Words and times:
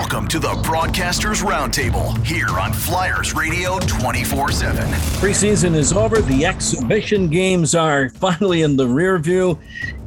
Welcome 0.00 0.28
to 0.28 0.38
the 0.38 0.48
Broadcasters 0.48 1.42
Roundtable 1.44 2.24
here 2.24 2.58
on 2.58 2.72
Flyers 2.72 3.34
Radio 3.34 3.78
24 3.80 4.50
7. 4.50 4.86
Preseason 5.20 5.74
is 5.74 5.92
over. 5.92 6.22
The 6.22 6.46
exhibition 6.46 7.28
games 7.28 7.74
are 7.74 8.08
finally 8.08 8.62
in 8.62 8.76
the 8.76 8.88
rear 8.88 9.18
view. 9.18 9.58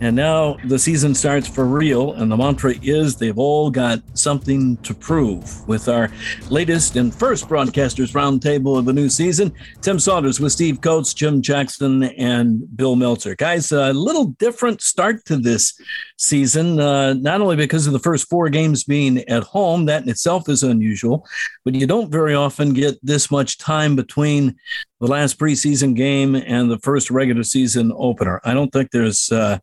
And 0.02 0.18
now 0.18 0.58
the 0.66 0.78
season 0.78 1.16
starts 1.16 1.48
for 1.48 1.66
real. 1.66 2.14
And 2.14 2.30
the 2.30 2.36
mantra 2.36 2.74
is 2.82 3.16
they've 3.16 3.38
all 3.38 3.70
got 3.70 4.02
something 4.16 4.76
to 4.78 4.94
prove. 4.94 5.66
With 5.66 5.88
our 5.88 6.10
latest 6.50 6.98
and 6.98 7.14
first 7.14 7.48
Broadcasters 7.48 8.12
Roundtable 8.12 8.78
of 8.78 8.86
the 8.86 8.92
new 8.92 9.08
season, 9.08 9.54
Tim 9.82 10.00
Saunders 10.00 10.42
with 10.42 10.52
Steve 10.52 10.82
Coates, 10.82 11.14
Jim 11.14 11.42
Jackson, 11.42 12.04
and 12.04 12.66
Bill 12.76 12.98
Meltzer. 12.98 13.36
Guys, 13.36 13.72
a 13.72 13.94
little 13.94 14.26
different 14.26 14.82
start 14.82 15.24
to 15.26 15.38
this 15.38 15.80
season, 16.18 16.80
uh, 16.80 17.14
not 17.14 17.40
only 17.42 17.56
because 17.56 17.88
of 17.88 17.94
the 17.94 18.00
first 18.00 18.30
four 18.30 18.50
games 18.50 18.84
being 18.84 19.20
at 19.30 19.44
home, 19.44 19.83
that 19.86 20.04
in 20.04 20.10
itself 20.10 20.50
is 20.50 20.64
unusual, 20.64 21.26
but 21.66 21.76
you 21.76 21.88
don't 21.88 22.12
very 22.12 22.36
often 22.36 22.74
get 22.74 22.98
this 23.04 23.30
much 23.32 23.58
time 23.58 23.96
between 23.96 24.56
the 25.00 25.08
last 25.08 25.38
preseason 25.40 25.96
game 25.96 26.36
and 26.36 26.70
the 26.70 26.80
first 26.80 27.12
regular 27.12 27.44
season 27.44 27.92
opener. 27.96 28.40
I 28.44 28.54
don't 28.54 28.72
think 28.72 28.92
there's 28.92 29.32
uh, 29.32 29.60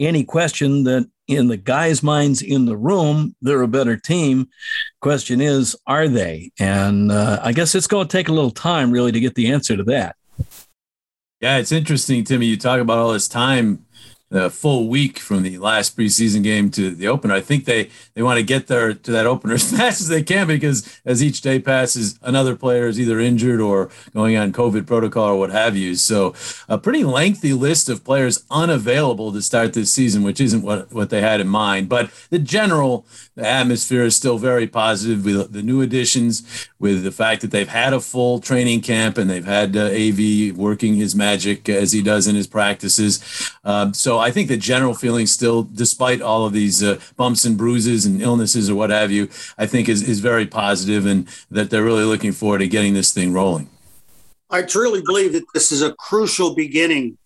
any 0.00 0.24
question 0.24 0.84
that 0.84 1.08
in 1.26 1.48
the 1.48 1.58
guys' 1.58 2.02
minds 2.02 2.40
in 2.40 2.64
the 2.64 2.76
room, 2.76 3.36
they're 3.42 3.62
a 3.62 3.68
better 3.68 3.96
team. 3.96 4.48
Question 5.00 5.40
is, 5.40 5.76
are 5.86 6.08
they? 6.08 6.50
And 6.58 7.12
uh, 7.12 7.40
I 7.42 7.52
guess 7.52 7.74
it's 7.74 7.86
going 7.86 8.08
to 8.08 8.12
take 8.16 8.28
a 8.28 8.32
little 8.32 8.50
time, 8.50 8.90
really, 8.90 9.12
to 9.12 9.20
get 9.20 9.34
the 9.34 9.52
answer 9.52 9.76
to 9.76 9.84
that. 9.84 10.16
Yeah, 11.40 11.58
it's 11.58 11.70
interesting, 11.70 12.24
Timmy. 12.24 12.46
You 12.46 12.56
talk 12.56 12.80
about 12.80 12.98
all 12.98 13.12
this 13.12 13.28
time 13.28 13.84
the 14.30 14.50
full 14.50 14.88
week 14.88 15.18
from 15.18 15.42
the 15.42 15.56
last 15.58 15.96
preseason 15.96 16.42
game 16.42 16.70
to 16.70 16.90
the 16.90 17.08
opener. 17.08 17.34
I 17.34 17.40
think 17.40 17.64
they 17.64 17.88
they 18.14 18.22
want 18.22 18.38
to 18.38 18.42
get 18.42 18.66
there 18.66 18.92
to 18.92 19.10
that 19.10 19.26
opener 19.26 19.54
as 19.54 19.70
fast 19.70 20.00
as 20.00 20.08
they 20.08 20.22
can 20.22 20.46
because 20.46 21.00
as 21.04 21.22
each 21.22 21.40
day 21.40 21.58
passes, 21.58 22.18
another 22.22 22.54
player 22.54 22.86
is 22.86 23.00
either 23.00 23.18
injured 23.18 23.60
or 23.60 23.90
going 24.12 24.36
on 24.36 24.52
COVID 24.52 24.86
protocol 24.86 25.30
or 25.30 25.38
what 25.38 25.50
have 25.50 25.76
you. 25.76 25.94
So 25.94 26.34
a 26.68 26.76
pretty 26.78 27.04
lengthy 27.04 27.52
list 27.54 27.88
of 27.88 28.04
players 28.04 28.44
unavailable 28.50 29.32
to 29.32 29.40
start 29.40 29.72
this 29.72 29.90
season, 29.90 30.22
which 30.22 30.40
isn't 30.40 30.62
what 30.62 30.92
what 30.92 31.10
they 31.10 31.22
had 31.22 31.40
in 31.40 31.48
mind. 31.48 31.88
But 31.88 32.10
the 32.28 32.38
general 32.38 33.06
atmosphere 33.36 34.02
is 34.02 34.16
still 34.16 34.36
very 34.36 34.66
positive 34.66 35.24
with 35.24 35.52
the 35.52 35.62
new 35.62 35.80
additions, 35.80 36.68
with 36.78 37.02
the 37.02 37.12
fact 37.12 37.40
that 37.40 37.50
they've 37.50 37.68
had 37.68 37.94
a 37.94 38.00
full 38.00 38.40
training 38.40 38.82
camp 38.82 39.16
and 39.16 39.30
they've 39.30 39.44
had 39.44 39.76
uh, 39.76 39.86
AV 39.86 40.56
working 40.56 40.94
his 40.94 41.14
magic 41.14 41.68
as 41.68 41.92
he 41.92 42.02
does 42.02 42.26
in 42.26 42.34
his 42.34 42.46
practices. 42.46 43.22
Um, 43.64 43.94
so 43.94 44.17
I 44.18 44.30
think 44.30 44.48
the 44.48 44.56
general 44.56 44.94
feeling 44.94 45.26
still, 45.26 45.62
despite 45.62 46.20
all 46.22 46.46
of 46.46 46.52
these 46.52 46.82
uh, 46.82 47.00
bumps 47.16 47.44
and 47.44 47.56
bruises 47.56 48.06
and 48.06 48.20
illnesses 48.20 48.70
or 48.70 48.74
what 48.74 48.90
have 48.90 49.10
you, 49.10 49.28
I 49.56 49.66
think 49.66 49.88
is, 49.88 50.02
is 50.02 50.20
very 50.20 50.46
positive 50.46 51.06
and 51.06 51.28
that 51.50 51.70
they're 51.70 51.84
really 51.84 52.04
looking 52.04 52.32
forward 52.32 52.58
to 52.58 52.68
getting 52.68 52.94
this 52.94 53.12
thing 53.12 53.32
rolling. 53.32 53.68
I 54.50 54.62
truly 54.62 55.02
believe 55.04 55.32
that 55.34 55.44
this 55.52 55.72
is 55.72 55.82
a 55.82 55.94
crucial 55.94 56.54
beginning 56.54 57.18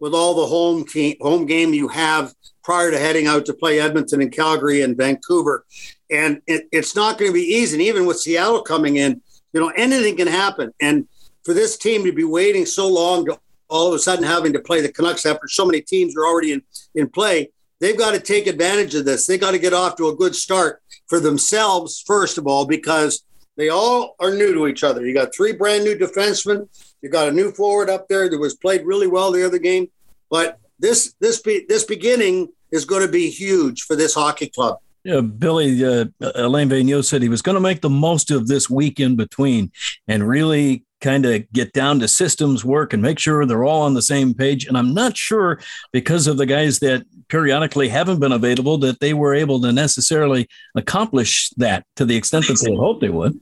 with 0.00 0.12
all 0.12 0.34
the 0.34 0.46
home 0.46 0.84
team, 0.84 1.16
home 1.20 1.46
game 1.46 1.72
you 1.72 1.88
have 1.88 2.34
prior 2.62 2.90
to 2.90 2.98
heading 2.98 3.26
out 3.26 3.46
to 3.46 3.54
play 3.54 3.78
Edmonton 3.78 4.20
and 4.20 4.32
Calgary 4.32 4.82
and 4.82 4.96
Vancouver. 4.96 5.64
And 6.10 6.40
it, 6.46 6.66
it's 6.72 6.96
not 6.96 7.18
going 7.18 7.30
to 7.30 7.34
be 7.34 7.42
easy. 7.42 7.76
And 7.76 7.82
even 7.82 8.06
with 8.06 8.18
Seattle 8.18 8.62
coming 8.62 8.96
in, 8.96 9.20
you 9.52 9.60
know, 9.60 9.72
anything 9.76 10.16
can 10.16 10.26
happen. 10.26 10.72
And 10.80 11.06
for 11.44 11.54
this 11.54 11.76
team 11.76 12.04
to 12.04 12.12
be 12.12 12.24
waiting 12.24 12.66
so 12.66 12.88
long 12.88 13.26
to 13.26 13.38
all 13.74 13.88
of 13.88 13.94
a 13.94 13.98
sudden 13.98 14.24
having 14.24 14.52
to 14.52 14.60
play 14.60 14.80
the 14.80 14.92
Canucks 14.92 15.26
after 15.26 15.48
so 15.48 15.66
many 15.66 15.80
teams 15.80 16.16
are 16.16 16.24
already 16.24 16.52
in, 16.52 16.62
in 16.94 17.08
play, 17.08 17.50
they've 17.80 17.98
got 17.98 18.12
to 18.12 18.20
take 18.20 18.46
advantage 18.46 18.94
of 18.94 19.04
this. 19.04 19.26
They 19.26 19.36
got 19.36 19.50
to 19.50 19.58
get 19.58 19.72
off 19.72 19.96
to 19.96 20.08
a 20.08 20.14
good 20.14 20.36
start 20.36 20.80
for 21.08 21.18
themselves, 21.18 22.02
first 22.06 22.38
of 22.38 22.46
all, 22.46 22.66
because 22.66 23.24
they 23.56 23.68
all 23.68 24.14
are 24.20 24.30
new 24.30 24.54
to 24.54 24.68
each 24.68 24.84
other. 24.84 25.04
You 25.04 25.12
got 25.12 25.34
three 25.34 25.52
brand 25.52 25.82
new 25.82 25.96
defensemen. 25.96 26.68
You 27.02 27.08
got 27.08 27.28
a 27.28 27.32
new 27.32 27.50
forward 27.50 27.90
up 27.90 28.08
there 28.08 28.30
that 28.30 28.38
was 28.38 28.54
played 28.54 28.86
really 28.86 29.08
well 29.08 29.32
the 29.32 29.44
other 29.44 29.58
game. 29.58 29.88
But 30.30 30.58
this 30.78 31.14
this 31.20 31.40
be, 31.42 31.64
this 31.68 31.84
beginning 31.84 32.48
is 32.70 32.84
going 32.84 33.02
to 33.02 33.10
be 33.10 33.28
huge 33.28 33.82
for 33.82 33.96
this 33.96 34.14
hockey 34.14 34.48
club. 34.48 34.78
Yeah, 35.04 35.20
Billy 35.20 35.84
uh, 35.84 36.06
Alain 36.34 36.70
Vigneault 36.70 37.04
said 37.04 37.22
he 37.22 37.28
was 37.28 37.42
going 37.42 37.56
to 37.56 37.60
make 37.60 37.82
the 37.82 37.90
most 37.90 38.30
of 38.30 38.46
this 38.46 38.70
week 38.70 39.00
in 39.00 39.16
between 39.16 39.70
and 40.08 40.26
really 40.26 40.84
kind 41.04 41.26
of 41.26 41.52
get 41.52 41.72
down 41.74 42.00
to 42.00 42.08
systems 42.08 42.64
work 42.64 42.94
and 42.94 43.02
make 43.02 43.18
sure 43.18 43.44
they're 43.44 43.62
all 43.62 43.82
on 43.82 43.92
the 43.92 44.02
same 44.02 44.32
page. 44.32 44.64
And 44.64 44.76
I'm 44.76 44.94
not 44.94 45.16
sure 45.16 45.60
because 45.92 46.26
of 46.26 46.38
the 46.38 46.46
guys 46.46 46.78
that 46.78 47.04
periodically 47.28 47.88
haven't 47.88 48.20
been 48.20 48.32
available 48.32 48.78
that 48.78 49.00
they 49.00 49.12
were 49.12 49.34
able 49.34 49.60
to 49.60 49.70
necessarily 49.70 50.48
accomplish 50.74 51.50
that 51.58 51.84
to 51.96 52.06
the 52.06 52.16
extent 52.16 52.46
that 52.46 52.58
they 52.64 52.74
hoped 52.74 53.02
they 53.02 53.10
would. 53.10 53.38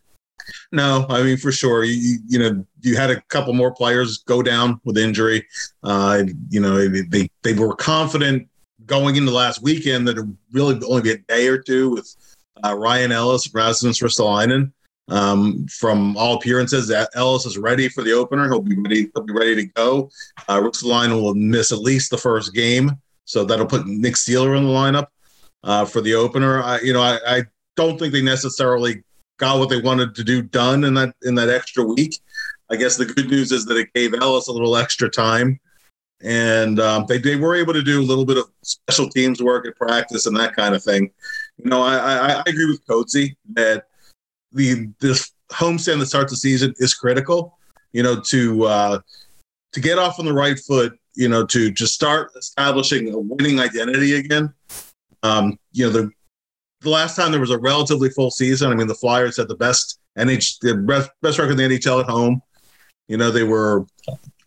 No, 0.72 1.06
I 1.08 1.22
mean 1.22 1.36
for 1.36 1.52
sure. 1.52 1.84
You, 1.84 2.18
you 2.26 2.38
know, 2.40 2.66
you 2.80 2.96
had 2.96 3.10
a 3.10 3.20
couple 3.28 3.52
more 3.52 3.72
players 3.72 4.18
go 4.24 4.42
down 4.42 4.80
with 4.84 4.98
injury. 4.98 5.46
Uh, 5.84 6.24
you 6.48 6.60
know, 6.60 6.88
they 6.88 7.28
they 7.42 7.54
were 7.54 7.76
confident 7.76 8.48
going 8.86 9.14
into 9.14 9.30
last 9.30 9.62
weekend 9.62 10.08
that 10.08 10.18
it 10.18 10.24
really 10.50 10.80
only 10.84 11.02
be 11.02 11.12
a 11.12 11.18
day 11.18 11.46
or 11.46 11.58
two 11.58 11.90
with 11.90 12.12
uh, 12.64 12.76
Ryan 12.76 13.12
Ellis, 13.12 13.54
Rasmus 13.54 14.00
Ristolainen. 14.00 14.72
Um, 15.08 15.66
from 15.66 16.16
all 16.16 16.36
appearances, 16.36 16.92
Ellis 17.14 17.44
is 17.44 17.58
ready 17.58 17.88
for 17.88 18.02
the 18.02 18.12
opener. 18.12 18.48
He'll 18.48 18.60
be 18.60 18.76
ready. 18.78 19.10
He'll 19.14 19.24
be 19.24 19.32
ready 19.32 19.56
to 19.56 19.64
go. 19.64 20.10
Uh, 20.48 20.60
Ristolainen 20.60 21.20
will 21.20 21.34
miss 21.34 21.72
at 21.72 21.80
least 21.80 22.10
the 22.10 22.18
first 22.18 22.54
game, 22.54 22.92
so 23.24 23.44
that'll 23.44 23.66
put 23.66 23.86
Nick 23.86 24.14
Seeler 24.14 24.56
in 24.56 24.64
the 24.64 24.70
lineup 24.70 25.08
uh, 25.64 25.84
for 25.84 26.00
the 26.00 26.14
opener. 26.14 26.62
I, 26.62 26.80
you 26.80 26.92
know, 26.92 27.02
I, 27.02 27.18
I 27.26 27.42
don't 27.76 27.98
think 27.98 28.12
they 28.12 28.22
necessarily 28.22 29.02
got 29.38 29.58
what 29.58 29.68
they 29.68 29.80
wanted 29.80 30.14
to 30.14 30.24
do 30.24 30.42
done 30.42 30.84
in 30.84 30.94
that 30.94 31.14
in 31.22 31.34
that 31.34 31.48
extra 31.48 31.84
week. 31.84 32.18
I 32.70 32.76
guess 32.76 32.96
the 32.96 33.04
good 33.04 33.28
news 33.28 33.52
is 33.52 33.64
that 33.66 33.76
it 33.76 33.92
gave 33.94 34.14
Ellis 34.14 34.48
a 34.48 34.52
little 34.52 34.76
extra 34.76 35.10
time, 35.10 35.58
and 36.22 36.78
um, 36.80 37.06
they 37.08 37.18
they 37.18 37.36
were 37.36 37.56
able 37.56 37.72
to 37.72 37.82
do 37.82 38.00
a 38.00 38.04
little 38.04 38.24
bit 38.24 38.38
of 38.38 38.48
special 38.62 39.08
teams 39.08 39.42
work 39.42 39.66
at 39.66 39.76
practice 39.76 40.26
and 40.26 40.36
that 40.36 40.54
kind 40.54 40.74
of 40.74 40.82
thing. 40.82 41.10
You 41.58 41.70
know, 41.70 41.82
I 41.82 41.96
I, 41.96 42.28
I 42.34 42.42
agree 42.46 42.66
with 42.66 42.86
Coatsy 42.86 43.34
that 43.54 43.86
the 44.52 44.90
this 45.00 45.32
homestand 45.50 45.98
that 46.00 46.06
starts 46.06 46.32
the 46.32 46.36
season 46.36 46.74
is 46.78 46.94
critical. 46.94 47.58
You 47.92 48.02
know, 48.02 48.20
to 48.20 48.64
uh, 48.64 48.98
to 49.72 49.80
get 49.80 49.98
off 49.98 50.18
on 50.18 50.24
the 50.24 50.32
right 50.32 50.58
foot. 50.58 50.98
You 51.14 51.28
know, 51.28 51.44
to 51.46 51.70
just 51.70 51.94
start 51.94 52.30
establishing 52.36 53.12
a 53.12 53.18
winning 53.18 53.60
identity 53.60 54.16
again. 54.16 54.52
Um, 55.22 55.58
you 55.72 55.84
know, 55.84 55.90
the 55.90 56.10
the 56.80 56.90
last 56.90 57.16
time 57.16 57.30
there 57.30 57.40
was 57.40 57.50
a 57.50 57.58
relatively 57.58 58.08
full 58.08 58.30
season. 58.30 58.72
I 58.72 58.74
mean, 58.74 58.86
the 58.86 58.94
Flyers 58.94 59.36
had 59.36 59.48
the 59.48 59.56
best 59.56 60.00
NH 60.18 60.58
the 60.60 61.10
best, 61.22 61.38
record 61.38 61.52
in 61.52 61.70
the 61.70 61.78
NHL 61.78 62.02
at 62.02 62.10
home. 62.10 62.42
You 63.08 63.16
know, 63.16 63.30
they 63.30 63.44
were 63.44 63.86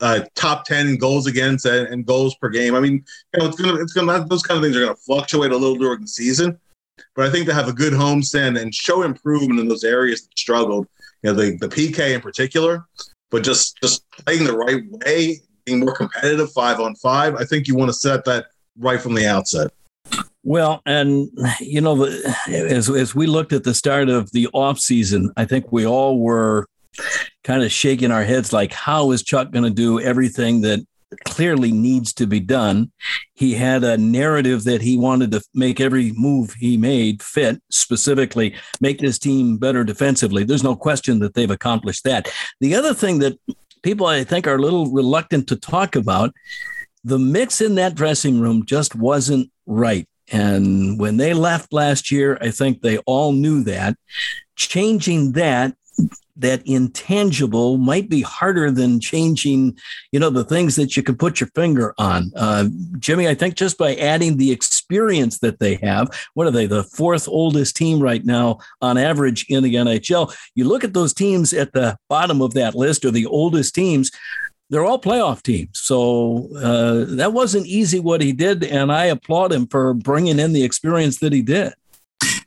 uh, 0.01 0.21
top 0.35 0.65
ten 0.65 0.97
goals 0.97 1.27
against 1.27 1.65
and, 1.65 1.87
and, 1.87 2.05
goals 2.05 2.35
per 2.35 2.49
game. 2.49 2.75
I 2.75 2.79
mean, 2.79 3.03
you 3.33 3.39
know, 3.39 3.47
it's 3.47 3.59
gonna 3.59 3.81
it's 3.81 3.93
gonna 3.93 4.25
those 4.25 4.43
kind 4.43 4.57
of 4.57 4.63
things 4.63 4.75
are 4.75 4.81
gonna 4.81 4.95
fluctuate 4.95 5.51
a 5.51 5.57
little 5.57 5.75
during 5.75 6.01
the 6.01 6.07
season. 6.07 6.59
But 7.15 7.27
I 7.27 7.31
think 7.31 7.45
to 7.47 7.53
have 7.53 7.67
a 7.67 7.73
good 7.73 7.93
homestand 7.93 8.59
and 8.59 8.73
show 8.73 9.03
improvement 9.03 9.59
in 9.59 9.67
those 9.67 9.83
areas 9.83 10.23
that 10.23 10.37
struggled, 10.37 10.87
you 11.23 11.31
know, 11.31 11.35
the, 11.35 11.57
the 11.57 11.67
PK 11.67 12.13
in 12.13 12.21
particular, 12.21 12.85
but 13.31 13.43
just 13.43 13.77
just 13.81 14.09
playing 14.11 14.45
the 14.45 14.55
right 14.55 14.83
way, 14.89 15.39
being 15.65 15.79
more 15.79 15.95
competitive 15.95 16.51
five 16.51 16.79
on 16.79 16.95
five, 16.95 17.35
I 17.35 17.45
think 17.45 17.67
you 17.67 17.75
want 17.75 17.89
to 17.89 17.93
set 17.93 18.25
that 18.25 18.45
right 18.77 19.01
from 19.01 19.13
the 19.13 19.27
outset. 19.27 19.71
Well, 20.43 20.81
and 20.85 21.29
you 21.59 21.81
know, 21.81 22.05
as 22.47 22.89
as 22.89 23.15
we 23.15 23.27
looked 23.27 23.51
at 23.51 23.63
the 23.63 23.73
start 23.73 24.09
of 24.09 24.31
the 24.31 24.47
off 24.53 24.79
season, 24.79 25.31
I 25.37 25.45
think 25.45 25.71
we 25.71 25.85
all 25.85 26.19
were 26.19 26.67
kind 27.43 27.63
of 27.63 27.71
shaking 27.71 28.11
our 28.11 28.23
heads 28.23 28.53
like, 28.53 28.71
how 28.71 29.11
is 29.11 29.23
Chuck 29.23 29.51
going 29.51 29.65
to 29.65 29.69
do 29.69 29.99
everything 29.99 30.61
that 30.61 30.85
clearly 31.23 31.71
needs 31.71 32.13
to 32.13 32.27
be 32.27 32.39
done. 32.39 32.91
He 33.33 33.53
had 33.53 33.83
a 33.83 33.97
narrative 33.97 34.63
that 34.65 34.81
he 34.81 34.97
wanted 34.97 35.31
to 35.31 35.41
make 35.53 35.79
every 35.79 36.11
move 36.13 36.53
he 36.53 36.77
made 36.77 37.23
fit, 37.23 37.61
specifically 37.69 38.55
make 38.81 38.99
this 38.99 39.19
team 39.19 39.57
better 39.57 39.83
defensively. 39.83 40.43
There's 40.43 40.63
no 40.63 40.75
question 40.75 41.19
that 41.19 41.33
they've 41.33 41.49
accomplished 41.49 42.03
that. 42.03 42.31
The 42.59 42.75
other 42.75 42.93
thing 42.93 43.19
that 43.19 43.37
people 43.83 44.07
I 44.07 44.23
think 44.23 44.47
are 44.47 44.55
a 44.55 44.61
little 44.61 44.91
reluctant 44.91 45.47
to 45.49 45.55
talk 45.55 45.95
about, 45.95 46.33
the 47.03 47.19
mix 47.19 47.61
in 47.61 47.75
that 47.75 47.95
dressing 47.95 48.39
room 48.39 48.65
just 48.65 48.95
wasn't 48.95 49.51
right. 49.65 50.07
And 50.31 50.99
when 50.99 51.17
they 51.17 51.33
left 51.33 51.71
last 51.71 52.11
year, 52.11 52.37
I 52.41 52.49
think 52.49 52.81
they 52.81 52.97
all 52.99 53.31
knew 53.31 53.63
that. 53.63 53.95
Changing 54.55 55.33
that 55.33 55.75
that 56.37 56.61
intangible 56.65 57.77
might 57.77 58.09
be 58.09 58.21
harder 58.21 58.69
than 58.69 58.99
changing, 58.99 59.77
you 60.11 60.19
know, 60.19 60.29
the 60.29 60.43
things 60.43 60.75
that 60.75 60.97
you 60.97 61.03
can 61.03 61.15
put 61.15 61.39
your 61.39 61.49
finger 61.55 61.93
on. 61.97 62.31
Uh, 62.35 62.65
Jimmy, 62.99 63.27
I 63.27 63.35
think 63.35 63.55
just 63.55 63.77
by 63.77 63.95
adding 63.95 64.37
the 64.37 64.51
experience 64.51 65.39
that 65.39 65.59
they 65.59 65.75
have, 65.75 66.09
what 66.33 66.47
are 66.47 66.51
they, 66.51 66.65
the 66.65 66.83
fourth 66.83 67.27
oldest 67.27 67.77
team 67.77 67.99
right 67.99 68.25
now 68.25 68.59
on 68.81 68.97
average 68.97 69.45
in 69.47 69.63
the 69.63 69.75
NHL? 69.75 70.35
You 70.55 70.65
look 70.65 70.83
at 70.83 70.93
those 70.93 71.13
teams 71.13 71.53
at 71.53 71.71
the 71.71 71.97
bottom 72.09 72.41
of 72.41 72.53
that 72.55 72.75
list 72.75 73.05
or 73.05 73.11
the 73.11 73.27
oldest 73.27 73.73
teams, 73.73 74.11
they're 74.69 74.85
all 74.85 74.99
playoff 74.99 75.41
teams. 75.41 75.79
So 75.79 76.49
uh, 76.57 77.05
that 77.15 77.33
wasn't 77.33 77.67
easy 77.67 77.99
what 77.99 78.21
he 78.21 78.33
did. 78.33 78.63
And 78.63 78.91
I 78.91 79.05
applaud 79.05 79.53
him 79.53 79.67
for 79.67 79.93
bringing 79.93 80.39
in 80.39 80.53
the 80.53 80.63
experience 80.63 81.19
that 81.19 81.31
he 81.31 81.41
did. 81.41 81.73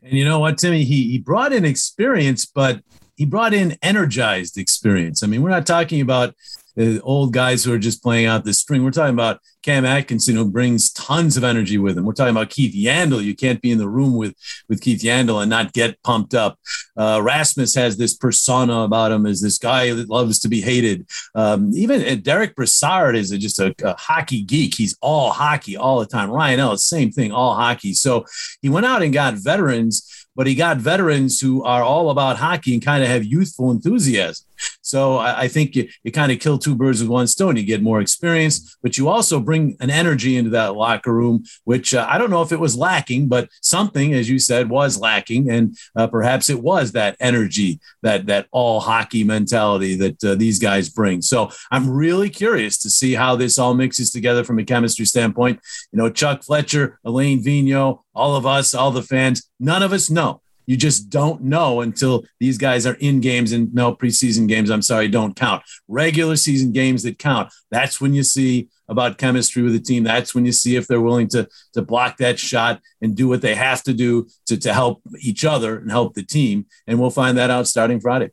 And 0.02 0.12
you 0.12 0.24
know 0.24 0.38
what, 0.38 0.58
Timmy? 0.58 0.84
He 0.84 1.10
he 1.10 1.18
brought 1.18 1.52
in 1.52 1.64
experience, 1.64 2.46
but 2.46 2.80
he 3.18 3.26
brought 3.26 3.52
in 3.52 3.76
energized 3.82 4.56
experience. 4.56 5.22
I 5.22 5.26
mean, 5.26 5.42
we're 5.42 5.50
not 5.50 5.66
talking 5.66 6.00
about 6.00 6.34
the 6.76 7.00
old 7.02 7.32
guys 7.32 7.64
who 7.64 7.72
are 7.72 7.78
just 7.78 8.04
playing 8.04 8.26
out 8.26 8.44
the 8.44 8.54
spring. 8.54 8.84
We're 8.84 8.92
talking 8.92 9.14
about 9.14 9.40
Cam 9.62 9.84
Atkinson, 9.84 10.36
who 10.36 10.48
brings 10.48 10.92
tons 10.92 11.36
of 11.36 11.42
energy 11.42 11.76
with 11.76 11.98
him. 11.98 12.04
We're 12.04 12.12
talking 12.12 12.30
about 12.30 12.50
Keith 12.50 12.72
Yandle. 12.72 13.24
You 13.24 13.34
can't 13.34 13.60
be 13.60 13.72
in 13.72 13.78
the 13.78 13.88
room 13.88 14.14
with, 14.14 14.36
with 14.68 14.80
Keith 14.80 15.02
Yandle 15.02 15.42
and 15.42 15.50
not 15.50 15.72
get 15.72 16.00
pumped 16.04 16.34
up. 16.34 16.56
Uh, 16.96 17.20
Rasmus 17.20 17.74
has 17.74 17.96
this 17.96 18.14
persona 18.16 18.82
about 18.82 19.10
him 19.10 19.26
as 19.26 19.40
this 19.40 19.58
guy 19.58 19.92
that 19.92 20.08
loves 20.08 20.38
to 20.38 20.48
be 20.48 20.60
hated. 20.60 21.08
Um, 21.34 21.72
even 21.74 22.02
uh, 22.02 22.14
Derick 22.22 22.54
Brassard 22.54 23.16
is 23.16 23.32
a, 23.32 23.38
just 23.38 23.58
a, 23.58 23.74
a, 23.82 23.96
hockey 23.98 24.42
geek. 24.42 24.76
He's 24.76 24.96
all 25.02 25.32
hockey 25.32 25.76
all 25.76 25.98
the 25.98 26.06
time. 26.06 26.30
Ryan 26.30 26.60
Ellis, 26.60 26.86
same 26.86 27.10
thing, 27.10 27.32
all 27.32 27.56
hockey. 27.56 27.92
So 27.92 28.24
he 28.62 28.68
went 28.68 28.86
out 28.86 29.02
and 29.02 29.12
got 29.12 29.34
veterans 29.34 30.17
but 30.38 30.46
he 30.46 30.55
got 30.55 30.76
veterans 30.76 31.40
who 31.40 31.64
are 31.64 31.82
all 31.82 32.11
about 32.11 32.37
hockey 32.37 32.73
and 32.73 32.81
kind 32.81 33.02
of 33.02 33.08
have 33.11 33.25
youthful 33.25 33.73
enthusiasm. 33.73 34.46
So 34.88 35.17
I, 35.17 35.43
I 35.43 35.49
think 35.49 35.76
you, 35.76 35.87
you 36.02 36.11
kind 36.11 36.32
of 36.32 36.40
kill 36.40 36.58
two 36.58 36.75
birds 36.75 37.02
with 37.02 37.11
one 37.11 37.26
stone. 37.26 37.56
You 37.56 37.62
get 37.62 37.82
more 37.82 38.00
experience, 38.00 38.76
but 38.82 38.96
you 38.96 39.08
also 39.08 39.38
bring 39.38 39.76
an 39.81 39.90
energy 39.90 40.37
into 40.37 40.50
that 40.50 40.76
locker 40.76 41.12
room, 41.12 41.44
which 41.64 41.93
uh, 41.93 42.06
I 42.08 42.17
don't 42.17 42.31
know 42.31 42.40
if 42.40 42.52
it 42.52 42.61
was 42.61 42.75
lacking, 42.75 43.29
but 43.29 43.50
something, 43.61 44.14
as 44.14 44.31
you 44.31 44.38
said, 44.38 44.70
was 44.70 44.99
lacking, 44.99 45.50
and 45.50 45.76
uh, 45.94 46.06
perhaps 46.06 46.49
it 46.49 46.62
was 46.62 46.93
that 46.93 47.17
energy, 47.20 47.81
that 48.02 48.26
that 48.26 48.46
all 48.50 48.81
hockey 48.81 49.25
mentality 49.25 49.94
that 49.96 50.25
uh, 50.25 50.35
these 50.35 50.58
guys 50.58 50.88
bring. 50.88 51.20
So 51.20 51.50
I'm 51.70 51.90
really 51.90 52.31
curious 52.31 52.79
to 52.79 52.90
see 52.90 53.12
how 53.12 53.37
this 53.37 53.58
all 53.58 53.75
mixes 53.75 54.11
together 54.11 54.43
from 54.43 54.58
a 54.58 54.64
chemistry 54.64 55.05
standpoint. 55.05 55.61
You 55.93 55.99
know, 55.99 56.08
Chuck 56.08 56.43
Fletcher, 56.43 56.99
Alain 57.05 57.44
Vigneault, 57.44 58.00
all 58.14 58.37
of 58.37 58.46
us, 58.46 58.73
all 58.73 58.90
the 58.90 59.02
fans, 59.02 59.49
none 59.61 59.82
of 59.82 59.93
us 59.93 60.08
know. 60.08 60.40
You 60.68 60.76
just 60.76 61.08
don't 61.08 61.44
know 61.44 61.80
until 61.80 62.26
these 62.38 62.58
guys 62.58 62.86
are 62.86 62.94
in 63.00 63.20
games 63.20 63.52
and 63.52 63.72
no 63.72 63.96
preseason 63.96 64.46
games. 64.46 64.68
I'm 64.68 64.82
sorry, 64.82 65.08
don't 65.08 65.34
count. 65.34 65.62
Regular 65.88 66.36
season 66.36 66.72
games 66.72 67.04
that 67.04 67.18
count. 67.18 67.50
That's 67.70 68.02
when 68.02 68.12
you 68.12 68.22
see 68.22 68.68
about 68.86 69.16
chemistry 69.16 69.62
with 69.62 69.72
the 69.72 69.80
team. 69.80 70.04
That's 70.04 70.34
when 70.34 70.44
you 70.44 70.52
see 70.52 70.76
if 70.76 70.86
they're 70.86 71.00
willing 71.00 71.28
to 71.28 71.48
to 71.72 71.80
block 71.80 72.18
that 72.18 72.38
shot 72.38 72.82
and 73.00 73.16
do 73.16 73.28
what 73.28 73.40
they 73.40 73.54
have 73.54 73.82
to 73.84 73.94
do 73.94 74.28
to, 74.44 74.58
to 74.58 74.74
help 74.74 75.00
each 75.20 75.42
other 75.42 75.78
and 75.78 75.90
help 75.90 76.12
the 76.12 76.22
team. 76.22 76.66
And 76.86 77.00
we'll 77.00 77.08
find 77.08 77.38
that 77.38 77.48
out 77.48 77.66
starting 77.66 77.98
Friday. 77.98 78.32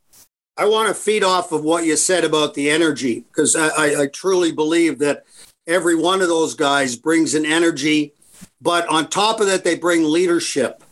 I 0.58 0.66
want 0.66 0.88
to 0.88 0.94
feed 0.94 1.24
off 1.24 1.52
of 1.52 1.64
what 1.64 1.86
you 1.86 1.96
said 1.96 2.24
about 2.24 2.52
the 2.52 2.68
energy 2.68 3.20
because 3.20 3.56
I, 3.56 3.68
I, 3.68 4.02
I 4.02 4.06
truly 4.08 4.52
believe 4.52 4.98
that 4.98 5.24
every 5.66 5.96
one 5.96 6.20
of 6.20 6.28
those 6.28 6.52
guys 6.52 6.96
brings 6.96 7.34
an 7.34 7.46
energy 7.46 8.12
but 8.60 8.86
on 8.88 9.08
top 9.08 9.40
of 9.40 9.46
that, 9.46 9.64
they 9.64 9.76
bring 9.76 10.04
leadership. 10.04 10.82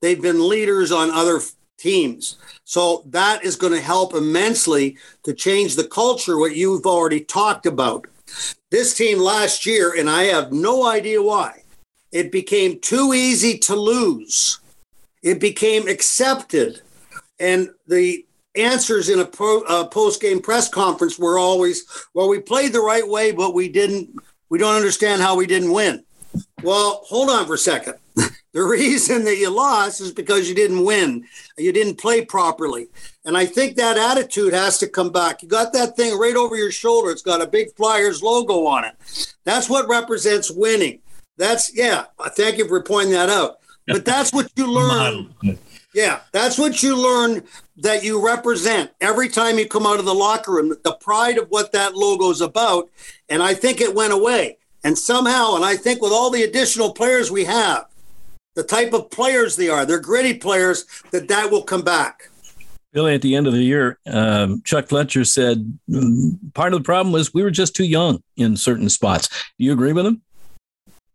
They've 0.00 0.20
been 0.20 0.48
leaders 0.48 0.92
on 0.92 1.10
other 1.10 1.40
teams. 1.78 2.38
So 2.64 3.04
that 3.06 3.44
is 3.44 3.56
going 3.56 3.72
to 3.72 3.80
help 3.80 4.14
immensely 4.14 4.98
to 5.22 5.32
change 5.32 5.76
the 5.76 5.86
culture, 5.86 6.38
what 6.38 6.56
you've 6.56 6.86
already 6.86 7.20
talked 7.20 7.66
about. 7.66 8.06
This 8.70 8.94
team 8.94 9.18
last 9.18 9.64
year, 9.64 9.94
and 9.98 10.10
I 10.10 10.24
have 10.24 10.52
no 10.52 10.86
idea 10.86 11.22
why, 11.22 11.62
it 12.12 12.30
became 12.30 12.80
too 12.80 13.14
easy 13.14 13.58
to 13.58 13.76
lose. 13.76 14.60
It 15.22 15.40
became 15.40 15.88
accepted. 15.88 16.82
And 17.40 17.70
the 17.86 18.24
answers 18.54 19.08
in 19.08 19.20
a, 19.20 19.24
pro, 19.24 19.60
a 19.60 19.88
post-game 19.88 20.40
press 20.40 20.68
conference 20.68 21.18
were 21.18 21.38
always, 21.38 21.84
well, 22.14 22.28
we 22.28 22.40
played 22.40 22.72
the 22.72 22.80
right 22.80 23.06
way, 23.06 23.32
but 23.32 23.54
we 23.54 23.68
didn't, 23.68 24.10
we 24.48 24.58
don't 24.58 24.74
understand 24.74 25.22
how 25.22 25.36
we 25.36 25.46
didn't 25.46 25.72
win. 25.72 26.04
Well, 26.62 27.02
hold 27.04 27.30
on 27.30 27.46
for 27.46 27.54
a 27.54 27.58
second. 27.58 27.94
The 28.58 28.64
reason 28.64 29.24
that 29.24 29.36
you 29.36 29.50
lost 29.50 30.00
is 30.00 30.10
because 30.10 30.48
you 30.48 30.54
didn't 30.54 30.84
win. 30.84 31.24
You 31.56 31.70
didn't 31.70 31.94
play 31.94 32.24
properly. 32.24 32.88
And 33.24 33.36
I 33.36 33.46
think 33.46 33.76
that 33.76 33.96
attitude 33.96 34.52
has 34.52 34.78
to 34.78 34.88
come 34.88 35.12
back. 35.12 35.44
You 35.44 35.48
got 35.48 35.72
that 35.74 35.94
thing 35.94 36.18
right 36.18 36.34
over 36.34 36.56
your 36.56 36.72
shoulder. 36.72 37.12
It's 37.12 37.22
got 37.22 37.40
a 37.40 37.46
big 37.46 37.72
Flyers 37.76 38.20
logo 38.20 38.66
on 38.66 38.84
it. 38.84 38.96
That's 39.44 39.70
what 39.70 39.88
represents 39.88 40.50
winning. 40.50 40.98
That's, 41.36 41.72
yeah, 41.72 42.06
thank 42.30 42.58
you 42.58 42.66
for 42.66 42.82
pointing 42.82 43.12
that 43.12 43.30
out. 43.30 43.58
But 43.86 44.04
that's 44.04 44.32
what 44.32 44.50
you 44.56 44.66
learn. 44.72 45.32
Yeah, 45.94 46.18
that's 46.32 46.58
what 46.58 46.82
you 46.82 47.00
learn 47.00 47.44
that 47.76 48.02
you 48.02 48.20
represent 48.26 48.90
every 49.00 49.28
time 49.28 49.60
you 49.60 49.68
come 49.68 49.86
out 49.86 50.00
of 50.00 50.04
the 50.04 50.14
locker 50.14 50.50
room, 50.50 50.74
the 50.82 50.98
pride 51.00 51.38
of 51.38 51.48
what 51.50 51.70
that 51.70 51.94
logo 51.94 52.30
is 52.30 52.40
about. 52.40 52.90
And 53.28 53.40
I 53.40 53.54
think 53.54 53.80
it 53.80 53.94
went 53.94 54.12
away. 54.12 54.58
And 54.82 54.98
somehow, 54.98 55.54
and 55.54 55.64
I 55.64 55.76
think 55.76 56.02
with 56.02 56.12
all 56.12 56.30
the 56.30 56.42
additional 56.42 56.92
players 56.92 57.30
we 57.30 57.44
have, 57.44 57.86
the 58.58 58.64
type 58.64 58.92
of 58.92 59.08
players 59.08 59.54
they 59.54 59.68
are, 59.68 59.86
they're 59.86 60.00
gritty 60.00 60.34
players, 60.34 60.84
that 61.12 61.28
that 61.28 61.48
will 61.48 61.62
come 61.62 61.82
back. 61.82 62.28
Billy, 62.92 63.14
at 63.14 63.22
the 63.22 63.36
end 63.36 63.46
of 63.46 63.52
the 63.52 63.62
year, 63.62 64.00
um, 64.10 64.62
Chuck 64.64 64.88
Fletcher 64.88 65.24
said 65.24 65.78
mm, 65.88 66.36
part 66.54 66.72
of 66.72 66.80
the 66.80 66.84
problem 66.84 67.12
was 67.12 67.32
we 67.32 67.44
were 67.44 67.52
just 67.52 67.76
too 67.76 67.86
young 67.86 68.20
in 68.36 68.56
certain 68.56 68.88
spots. 68.88 69.28
Do 69.28 69.64
you 69.64 69.72
agree 69.72 69.92
with 69.92 70.06
him? 70.06 70.22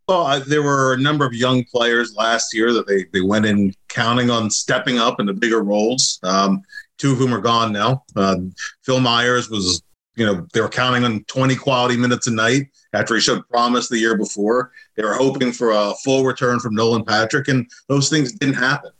Well, 0.07 0.25
uh, 0.25 0.39
there 0.39 0.63
were 0.63 0.93
a 0.93 0.97
number 0.97 1.25
of 1.25 1.33
young 1.33 1.65
players 1.65 2.15
last 2.15 2.53
year 2.53 2.71
that 2.71 2.87
they, 2.87 3.05
they 3.11 3.19
went 3.19 3.45
in 3.45 3.73
counting 3.89 4.29
on 4.29 4.49
stepping 4.49 4.97
up 4.97 5.19
into 5.19 5.33
bigger 5.33 5.63
roles. 5.63 6.19
Um, 6.23 6.61
two 6.97 7.11
of 7.11 7.17
whom 7.17 7.33
are 7.33 7.41
gone 7.41 7.73
now. 7.73 8.05
Uh, 8.15 8.37
Phil 8.83 9.01
Myers 9.01 9.49
was, 9.49 9.83
you 10.15 10.25
know, 10.25 10.47
they 10.53 10.61
were 10.61 10.69
counting 10.69 11.03
on 11.03 11.23
20 11.25 11.55
quality 11.55 11.97
minutes 11.97 12.27
a 12.27 12.31
night 12.31 12.67
after 12.93 13.15
he 13.15 13.21
showed 13.21 13.47
promise 13.49 13.89
the 13.89 13.97
year 13.97 14.17
before. 14.17 14.71
They 14.95 15.03
were 15.03 15.13
hoping 15.15 15.51
for 15.51 15.71
a 15.71 15.93
full 16.03 16.23
return 16.23 16.59
from 16.59 16.75
Nolan 16.75 17.03
Patrick, 17.03 17.47
and 17.47 17.69
those 17.87 18.09
things 18.09 18.33
didn't 18.33 18.55
happen. 18.55 18.91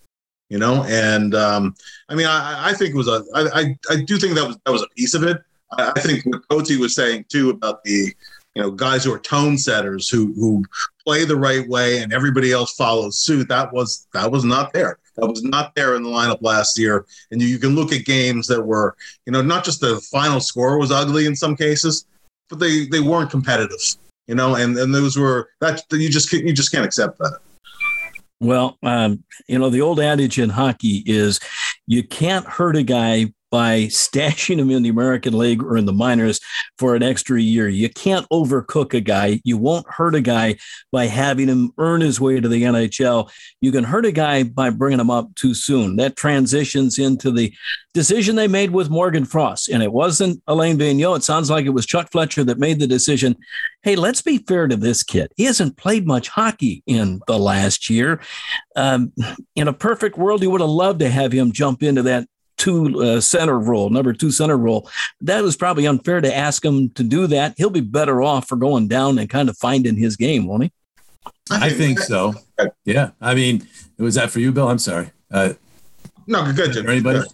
You 0.50 0.60
know, 0.60 0.84
and 0.84 1.34
um, 1.34 1.76
I 2.10 2.16
mean, 2.16 2.28
I, 2.28 2.70
I 2.70 2.74
think 2.74 2.94
it 2.94 2.98
was 2.98 3.08
a. 3.08 3.24
I, 3.34 3.62
I, 3.62 3.76
I 3.90 4.04
do 4.04 4.18
think 4.18 4.36
that 4.36 4.46
was 4.46 4.58
that 4.66 4.72
was 4.72 4.84
a 4.84 4.90
piece 4.96 5.14
of 5.14 5.24
it. 5.24 5.42
I, 5.72 5.94
I 5.96 6.00
think 6.00 6.26
what 6.26 6.48
Coty 6.48 6.78
was 6.78 6.96
saying 6.96 7.26
too 7.30 7.50
about 7.50 7.84
the 7.84 8.14
you 8.54 8.62
know 8.62 8.70
guys 8.70 9.04
who 9.04 9.14
are 9.14 9.20
tone 9.20 9.58
setters 9.58 10.10
who 10.10 10.34
who 10.34 10.64
play 11.06 11.26
the 11.26 11.36
right 11.36 11.68
way 11.68 12.00
and 12.00 12.14
everybody 12.14 12.52
else 12.52 12.74
follows 12.74 13.20
suit. 13.20 13.48
That 13.50 13.74
was 13.74 14.08
that 14.14 14.32
was 14.32 14.44
not 14.44 14.74
there. 14.74 15.00
That 15.18 15.28
was 15.28 15.44
not 15.44 15.76
there 15.76 15.96
in 15.96 16.04
the 16.04 16.10
lineup 16.10 16.40
last 16.42 16.78
year. 16.78 17.06
And 17.32 17.42
you, 17.42 17.48
you 17.48 17.60
can 17.60 17.76
look 17.76 17.94
at 17.94 18.06
games 18.06 18.48
that 18.48 18.62
were, 18.64 18.96
you 19.26 19.32
know, 19.32 19.42
not 19.42 19.64
just 19.64 19.82
the 19.82 20.00
final 20.12 20.40
score 20.40 20.78
was 20.80 20.92
ugly 20.92 21.28
in 21.28 21.36
some 21.36 21.56
cases, 21.56 22.06
but 22.50 22.60
they 22.60 22.86
they 22.88 23.00
weren't 23.00 23.30
competitive, 23.30 23.80
you 24.28 24.36
know, 24.36 24.56
and 24.56 24.78
and 24.78 24.94
those 24.94 25.18
were 25.18 25.50
that 25.62 25.84
you 25.92 26.10
just 26.10 26.32
you 26.32 26.54
just 26.54 26.72
can't 26.72 26.86
accept 26.86 27.18
that. 27.20 27.40
Well, 28.40 28.78
um, 28.84 29.24
you 29.48 29.58
know, 29.58 29.70
the 29.70 29.82
old 29.82 30.02
adage 30.02 30.38
in 30.38 30.50
hockey 30.50 31.04
is 31.06 31.40
you 31.88 32.04
can't 32.04 32.46
hurt 32.46 32.76
a 32.76 32.84
guy 32.84 33.34
by 33.54 33.82
stashing 33.82 34.58
him 34.58 34.72
in 34.72 34.82
the 34.82 34.90
American 34.90 35.38
League 35.38 35.62
or 35.62 35.78
in 35.78 35.86
the 35.86 35.94
minors 35.94 36.40
for 36.80 36.96
an 36.96 37.04
extra 37.04 37.40
year. 37.40 37.70
You 37.70 37.88
can't 37.88 38.28
overcook 38.30 38.96
a 38.96 39.00
guy. 39.00 39.42
You 39.44 39.60
won't 39.60 39.88
hurt 39.88 40.16
a 40.16 40.22
guy 40.22 40.56
by 40.92 41.06
having 41.06 41.50
him 41.50 41.72
earn 41.78 42.02
his 42.02 42.20
way 42.20 42.40
to 42.40 42.50
the 42.50 42.64
NHL. 42.64 43.32
You 43.62 43.72
can 43.72 43.84
hurt 43.84 44.08
a 44.08 44.12
guy 44.12 44.42
by 44.42 44.72
bringing 44.72 45.00
him 45.00 45.12
up 45.12 45.36
too 45.36 45.54
soon. 45.54 45.98
That 45.98 46.16
transitions 46.16 46.98
into 46.98 47.30
the 47.30 47.54
decision 47.94 48.38
they 48.38 48.48
made 48.48 48.72
with 48.72 48.90
Morgan 48.90 49.24
Frost. 49.24 49.70
And 49.70 49.84
it 49.84 49.94
wasn't 49.94 50.42
Alain 50.48 50.80
Vigneault. 50.80 51.18
It 51.18 51.24
sounds 51.24 51.52
like 51.52 51.68
it 51.68 51.76
was 51.76 51.86
Chuck 51.86 52.10
Fletcher 52.12 52.44
that 52.46 52.58
made 52.58 52.80
the 52.80 52.88
decision. 52.88 53.36
Hey, 53.84 53.96
let's 53.96 54.24
be 54.24 54.40
fair 54.40 54.68
to 54.68 54.76
this 54.76 55.04
kid. 55.04 55.32
He 55.36 55.44
hasn't 55.44 55.78
played 55.78 56.08
much 56.08 56.28
hockey 56.28 56.82
in 56.88 57.22
the 57.28 57.38
last 57.38 57.88
year. 57.88 58.20
Um, 58.76 59.14
in 59.56 59.68
a 59.68 59.74
perfect 59.74 60.18
world, 60.18 60.42
you 60.42 60.50
would 60.50 60.62
have 60.62 60.72
loved 60.72 61.02
to 61.02 61.10
have 61.12 61.32
him 61.32 61.52
jump 61.52 61.84
into 61.84 62.02
that 62.02 62.28
two 62.58 63.02
uh, 63.02 63.22
center 63.22 63.60
role, 63.60 63.90
number 63.90 64.14
two 64.14 64.32
center 64.32 64.58
role. 64.58 64.90
That 65.22 65.44
was 65.44 65.56
probably 65.56 65.88
unfair 65.88 66.22
to 66.22 66.36
ask 66.36 66.64
him 66.64 66.90
to 66.92 67.04
do 67.04 67.28
that. 67.28 67.54
He'll 67.58 67.70
be 67.70 67.82
better 67.82 68.22
off 68.22 68.48
for 68.48 68.56
going 68.56 68.88
down 68.88 69.18
and 69.20 69.30
kind 69.30 69.50
of 69.50 69.58
finding 69.58 69.96
his 69.96 70.16
game, 70.16 70.46
won't 70.46 70.64
he? 70.64 70.72
I 71.52 71.70
think 71.70 72.00
so. 72.00 72.34
Yeah. 72.86 73.12
I 73.22 73.36
mean, 73.36 73.68
was 73.98 74.16
that 74.16 74.32
for 74.32 74.40
you, 74.40 74.52
Bill? 74.52 74.70
I'm 74.70 74.80
sorry. 74.80 75.12
Uh, 75.32 75.54
no, 76.28 76.52
good. 76.54 76.74
Jim. 76.74 76.90
Anybody? 76.90 77.28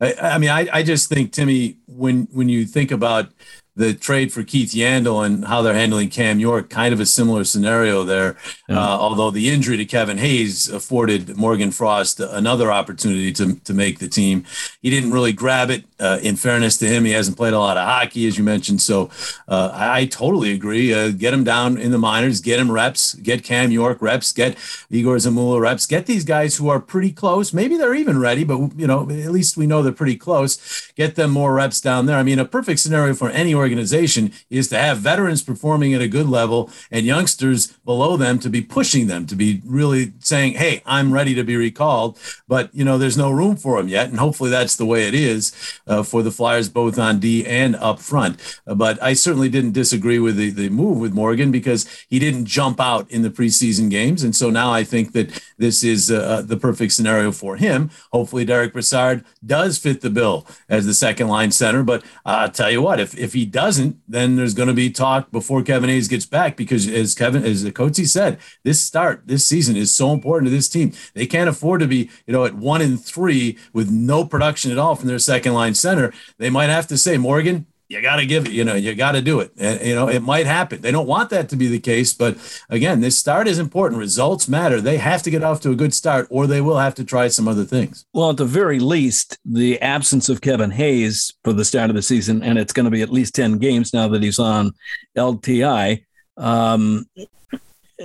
I, 0.00 0.14
I, 0.14 0.38
mean, 0.38 0.50
I, 0.50 0.68
I 0.72 0.82
just 0.82 1.08
think 1.08 1.32
Timmy, 1.32 1.76
when 1.86 2.28
when 2.32 2.48
you 2.48 2.64
think 2.64 2.92
about 2.92 3.30
the 3.78 3.94
trade 3.94 4.32
for 4.32 4.42
Keith 4.42 4.72
Yandle 4.72 5.24
and 5.24 5.44
how 5.44 5.62
they're 5.62 5.72
handling 5.72 6.10
Cam 6.10 6.40
York, 6.40 6.68
kind 6.68 6.92
of 6.92 6.98
a 6.98 7.06
similar 7.06 7.44
scenario 7.44 8.02
there. 8.02 8.36
Yeah. 8.68 8.76
Uh, 8.76 8.88
although 8.88 9.30
the 9.30 9.48
injury 9.48 9.76
to 9.76 9.84
Kevin 9.84 10.18
Hayes 10.18 10.68
afforded 10.68 11.36
Morgan 11.36 11.70
Frost 11.70 12.18
another 12.18 12.72
opportunity 12.72 13.32
to, 13.34 13.54
to 13.54 13.72
make 13.72 14.00
the 14.00 14.08
team. 14.08 14.44
He 14.82 14.90
didn't 14.90 15.12
really 15.12 15.32
grab 15.32 15.70
it. 15.70 15.84
Uh, 16.00 16.18
in 16.22 16.36
fairness 16.36 16.76
to 16.78 16.88
him, 16.88 17.04
he 17.04 17.12
hasn't 17.12 17.36
played 17.36 17.52
a 17.52 17.58
lot 17.58 17.76
of 17.76 17.84
hockey, 17.84 18.26
as 18.26 18.36
you 18.36 18.44
mentioned. 18.44 18.80
So 18.80 19.10
uh, 19.46 19.70
I, 19.72 20.00
I, 20.00 20.06
totally 20.06 20.52
agree. 20.52 20.94
Uh, 20.94 21.10
get 21.10 21.34
him 21.34 21.42
down 21.42 21.76
in 21.76 21.90
the 21.90 21.98
minors, 21.98 22.40
get 22.40 22.60
him 22.60 22.70
reps, 22.70 23.14
get 23.14 23.42
Cam 23.42 23.72
York 23.72 24.00
reps, 24.00 24.32
get 24.32 24.56
Igor 24.90 25.16
Zamula 25.16 25.60
reps, 25.60 25.86
get 25.86 26.06
these 26.06 26.24
guys 26.24 26.56
who 26.56 26.68
are 26.68 26.78
pretty 26.78 27.10
close. 27.10 27.52
Maybe 27.52 27.76
they're 27.76 27.96
even 27.96 28.20
ready, 28.20 28.44
but 28.44 28.58
you 28.76 28.86
know, 28.86 29.02
at 29.02 29.32
least 29.32 29.56
we 29.56 29.66
know 29.66 29.82
they're 29.82 29.92
pretty 29.92 30.16
close. 30.16 30.92
Get 30.94 31.16
them 31.16 31.32
more 31.32 31.52
reps 31.52 31.80
down 31.80 32.06
there. 32.06 32.16
I 32.16 32.22
mean, 32.22 32.38
a 32.38 32.44
perfect 32.44 32.78
scenario 32.78 33.12
for 33.14 33.30
any 33.30 33.52
organization 33.52 33.67
organization 33.68 34.32
is 34.50 34.68
to 34.68 34.78
have 34.78 34.98
veterans 34.98 35.42
performing 35.42 35.92
at 35.94 36.00
a 36.00 36.08
good 36.08 36.28
level 36.28 36.70
and 36.90 37.04
youngsters 37.04 37.68
below 37.84 38.16
them 38.16 38.38
to 38.38 38.48
be 38.48 38.62
pushing 38.62 39.06
them 39.06 39.26
to 39.26 39.36
be 39.36 39.60
really 39.64 40.12
saying, 40.20 40.54
"Hey, 40.54 40.82
I'm 40.86 41.12
ready 41.12 41.34
to 41.34 41.44
be 41.44 41.56
recalled." 41.56 42.18
But 42.48 42.74
you 42.74 42.84
know, 42.84 42.98
there's 42.98 43.18
no 43.18 43.30
room 43.30 43.56
for 43.56 43.76
them 43.76 43.88
yet, 43.88 44.08
and 44.08 44.18
hopefully 44.18 44.50
that's 44.50 44.76
the 44.76 44.86
way 44.86 45.06
it 45.06 45.14
is 45.14 45.52
uh, 45.86 46.02
for 46.02 46.22
the 46.22 46.30
Flyers, 46.30 46.68
both 46.68 46.98
on 46.98 47.20
D 47.20 47.46
and 47.46 47.76
up 47.76 48.00
front. 48.00 48.34
Uh, 48.66 48.74
but 48.74 49.00
I 49.02 49.12
certainly 49.12 49.50
didn't 49.50 49.72
disagree 49.72 50.18
with 50.18 50.36
the, 50.36 50.50
the 50.50 50.68
move 50.70 50.98
with 50.98 51.12
Morgan 51.12 51.50
because 51.50 51.86
he 52.08 52.18
didn't 52.18 52.46
jump 52.46 52.80
out 52.80 53.10
in 53.10 53.22
the 53.22 53.30
preseason 53.30 53.90
games, 53.90 54.22
and 54.24 54.34
so 54.34 54.50
now 54.50 54.72
I 54.72 54.84
think 54.84 55.12
that 55.12 55.42
this 55.58 55.84
is 55.84 56.10
uh, 56.10 56.42
the 56.42 56.56
perfect 56.56 56.92
scenario 56.92 57.32
for 57.32 57.56
him. 57.56 57.90
Hopefully, 58.12 58.44
Derick 58.44 58.72
Brassard 58.72 59.24
does 59.44 59.76
fit 59.78 60.00
the 60.00 60.10
bill 60.10 60.46
as 60.68 60.86
the 60.86 60.94
second 60.94 61.28
line 61.28 61.50
center. 61.50 61.82
But 61.82 62.02
I'll 62.24 62.50
tell 62.50 62.70
you 62.70 62.80
what, 62.80 63.00
if 63.00 63.16
if 63.18 63.32
he 63.34 63.44
doesn't, 63.58 64.00
then 64.06 64.36
there's 64.36 64.54
going 64.54 64.68
to 64.68 64.72
be 64.72 64.88
talk 64.88 65.32
before 65.32 65.64
Kevin 65.64 65.90
Hayes 65.90 66.06
gets 66.06 66.24
back 66.24 66.56
because 66.56 66.86
as 66.86 67.12
Kevin 67.12 67.42
as 67.42 67.64
the 67.64 67.72
coach 67.72 67.96
said, 67.96 68.38
this 68.62 68.80
start 68.80 69.22
this 69.26 69.44
season 69.44 69.74
is 69.74 69.92
so 69.92 70.12
important 70.12 70.46
to 70.46 70.54
this 70.54 70.68
team. 70.68 70.92
They 71.14 71.26
can't 71.26 71.48
afford 71.50 71.80
to 71.80 71.88
be 71.88 72.08
you 72.28 72.32
know 72.32 72.44
at 72.44 72.54
one 72.54 72.80
and 72.80 73.04
three 73.04 73.58
with 73.72 73.90
no 73.90 74.24
production 74.24 74.70
at 74.70 74.78
all 74.78 74.94
from 74.94 75.08
their 75.08 75.18
second 75.18 75.54
line 75.54 75.74
center. 75.74 76.12
They 76.38 76.50
might 76.50 76.70
have 76.70 76.86
to 76.86 76.96
say 76.96 77.16
Morgan 77.16 77.66
you 77.88 78.02
got 78.02 78.16
to 78.16 78.26
give 78.26 78.46
it, 78.46 78.52
you 78.52 78.64
know, 78.64 78.74
you 78.74 78.94
got 78.94 79.12
to 79.12 79.22
do 79.22 79.40
it. 79.40 79.50
And, 79.56 79.80
you 79.80 79.94
know, 79.94 80.08
it 80.08 80.20
might 80.20 80.46
happen. 80.46 80.82
They 80.82 80.90
don't 80.90 81.06
want 81.06 81.30
that 81.30 81.48
to 81.48 81.56
be 81.56 81.68
the 81.68 81.80
case. 81.80 82.12
But 82.12 82.36
again, 82.68 83.00
this 83.00 83.16
start 83.16 83.48
is 83.48 83.58
important. 83.58 83.98
Results 83.98 84.46
matter. 84.46 84.80
They 84.80 84.98
have 84.98 85.22
to 85.22 85.30
get 85.30 85.42
off 85.42 85.62
to 85.62 85.70
a 85.70 85.74
good 85.74 85.94
start 85.94 86.28
or 86.30 86.46
they 86.46 86.60
will 86.60 86.78
have 86.78 86.94
to 86.96 87.04
try 87.04 87.28
some 87.28 87.48
other 87.48 87.64
things. 87.64 88.04
Well, 88.12 88.30
at 88.30 88.36
the 88.36 88.44
very 88.44 88.78
least, 88.78 89.38
the 89.44 89.80
absence 89.80 90.28
of 90.28 90.42
Kevin 90.42 90.70
Hayes 90.70 91.32
for 91.44 91.54
the 91.54 91.64
start 91.64 91.88
of 91.88 91.96
the 91.96 92.02
season, 92.02 92.42
and 92.42 92.58
it's 92.58 92.74
going 92.74 92.84
to 92.84 92.90
be 92.90 93.02
at 93.02 93.10
least 93.10 93.34
10 93.34 93.56
games 93.56 93.94
now 93.94 94.06
that 94.08 94.22
he's 94.22 94.38
on 94.38 94.72
LTI. 95.16 96.04
Um, 96.36 97.06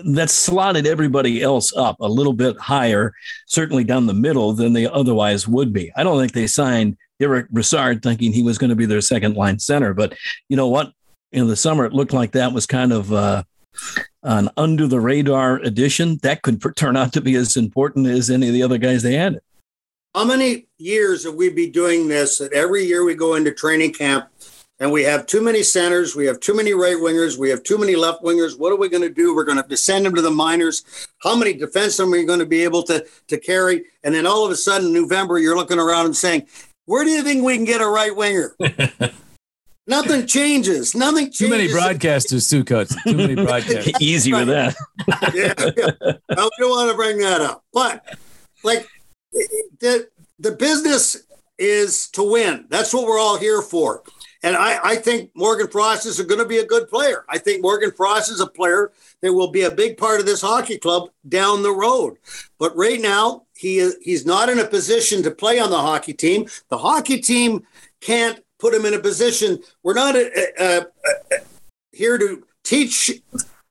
that 0.05 0.29
slotted 0.29 0.87
everybody 0.87 1.43
else 1.43 1.75
up 1.75 1.97
a 1.99 2.07
little 2.07 2.33
bit 2.33 2.57
higher, 2.57 3.13
certainly 3.45 3.83
down 3.83 4.07
the 4.07 4.13
middle 4.13 4.53
than 4.53 4.73
they 4.73 4.87
otherwise 4.87 5.47
would 5.47 5.71
be. 5.71 5.91
I 5.95 6.03
don't 6.03 6.19
think 6.19 6.31
they 6.31 6.47
signed 6.47 6.97
Derick 7.23 7.49
Brassard 7.49 8.03
thinking 8.03 8.33
he 8.33 8.43
was 8.43 8.57
going 8.57 8.69
to 8.69 8.75
be 8.75 8.85
their 8.85 8.99
second 8.99 9.37
line 9.37 9.57
center. 9.57 9.93
But 9.93 10.13
you 10.49 10.57
know 10.57 10.67
what? 10.67 10.91
In 11.31 11.47
the 11.47 11.55
summer, 11.55 11.85
it 11.85 11.93
looked 11.93 12.11
like 12.11 12.33
that 12.33 12.51
was 12.51 12.65
kind 12.65 12.91
of 12.91 13.13
uh, 13.13 13.43
an 14.23 14.49
under 14.57 14.87
the 14.87 14.99
radar 14.99 15.55
addition. 15.59 16.17
That 16.17 16.41
could 16.41 16.61
turn 16.75 16.97
out 16.97 17.13
to 17.13 17.21
be 17.21 17.35
as 17.35 17.55
important 17.55 18.07
as 18.07 18.29
any 18.29 18.47
of 18.47 18.53
the 18.53 18.61
other 18.61 18.77
guys 18.77 19.03
they 19.03 19.15
added. 19.15 19.39
How 20.13 20.25
many 20.25 20.67
years 20.77 21.23
have 21.23 21.35
we 21.35 21.49
been 21.49 21.71
doing 21.71 22.09
this? 22.09 22.39
That 22.39 22.51
every 22.51 22.83
year 22.83 23.05
we 23.05 23.15
go 23.15 23.35
into 23.35 23.51
training 23.51 23.93
camp 23.93 24.27
and 24.81 24.91
we 24.91 25.03
have 25.03 25.25
too 25.25 25.41
many 25.41 25.63
centers, 25.63 26.13
we 26.13 26.25
have 26.25 26.41
too 26.41 26.53
many 26.53 26.73
right 26.73 26.97
wingers, 26.97 27.37
we 27.37 27.49
have 27.49 27.63
too 27.63 27.77
many 27.77 27.95
left 27.95 28.21
wingers. 28.21 28.59
What 28.59 28.73
are 28.73 28.75
we 28.75 28.89
going 28.89 29.01
to 29.01 29.09
do? 29.09 29.33
We're 29.33 29.45
going 29.45 29.63
to 29.63 29.63
to 29.63 29.77
send 29.77 30.05
them 30.05 30.13
to 30.15 30.21
the 30.21 30.29
minors. 30.29 31.07
How 31.19 31.37
many 31.37 31.53
defensemen 31.53 32.07
are 32.07 32.11
we 32.11 32.25
going 32.25 32.39
to 32.39 32.45
be 32.45 32.63
able 32.65 32.83
to 32.83 33.05
to 33.29 33.39
carry? 33.39 33.85
And 34.03 34.13
then 34.13 34.27
all 34.27 34.45
of 34.45 34.51
a 34.51 34.57
sudden, 34.57 34.91
November, 34.91 35.39
you're 35.39 35.55
looking 35.55 35.79
around 35.79 36.07
and 36.07 36.17
saying, 36.17 36.47
where 36.85 37.03
do 37.03 37.09
you 37.09 37.23
think 37.23 37.43
we 37.43 37.55
can 37.55 37.65
get 37.65 37.81
a 37.81 37.87
right 37.87 38.15
winger? 38.15 38.55
Nothing 39.87 40.25
changes. 40.27 40.95
Nothing 40.95 41.25
changes. 41.25 41.39
Too 41.39 41.49
many 41.49 41.67
broadcasters, 41.67 42.49
too, 42.49 42.63
coach. 42.63 42.89
Too 43.03 43.17
many 43.17 43.35
broadcasters. 43.35 43.99
Easy 43.99 44.31
with 44.31 44.47
that. 44.47 44.75
yeah, 45.33 45.53
yeah. 45.77 46.13
I 46.29 46.49
don't 46.57 46.69
want 46.69 46.89
to 46.89 46.95
bring 46.95 47.17
that 47.19 47.41
up, 47.41 47.63
but 47.73 48.17
like 48.63 48.87
the 49.79 50.07
the 50.39 50.51
business 50.51 51.23
is 51.57 52.09
to 52.11 52.23
win. 52.23 52.65
That's 52.69 52.93
what 52.93 53.05
we're 53.05 53.19
all 53.19 53.37
here 53.37 53.61
for. 53.61 54.03
And 54.43 54.57
I, 54.57 54.77
I 54.83 54.95
think 54.97 55.31
Morgan 55.35 55.69
Frost 55.69 56.05
is 56.05 56.19
going 56.19 56.39
to 56.39 56.45
be 56.45 56.57
a 56.57 56.65
good 56.65 56.89
player. 56.89 57.23
I 57.29 57.37
think 57.37 57.61
Morgan 57.61 57.91
Frost 57.91 58.29
is 58.29 58.41
a 58.41 58.47
player 58.47 58.91
that 59.21 59.33
will 59.33 59.49
be 59.49 59.63
a 59.63 59.71
big 59.71 59.97
part 59.97 60.19
of 60.19 60.25
this 60.25 60.41
hockey 60.41 60.77
club 60.77 61.09
down 61.29 61.63
the 61.63 61.71
road. 61.71 62.17
But 62.59 62.75
right 62.75 62.99
now, 62.99 63.43
he 63.55 63.89
he's 64.01 64.25
not 64.25 64.49
in 64.49 64.59
a 64.59 64.65
position 64.65 65.23
to 65.23 65.31
play 65.31 65.59
on 65.59 65.69
the 65.69 65.79
hockey 65.79 66.13
team. 66.13 66.47
The 66.67 66.77
hockey 66.77 67.21
team 67.21 67.65
can't 68.01 68.43
put 68.59 68.73
him 68.73 68.85
in 68.85 68.93
a 68.93 68.99
position. 68.99 69.59
We're 69.81 69.93
not 69.93 70.17
uh, 70.17 70.29
uh, 70.59 70.81
uh, 71.07 71.37
here 71.93 72.17
to 72.17 72.43
teach 72.65 73.11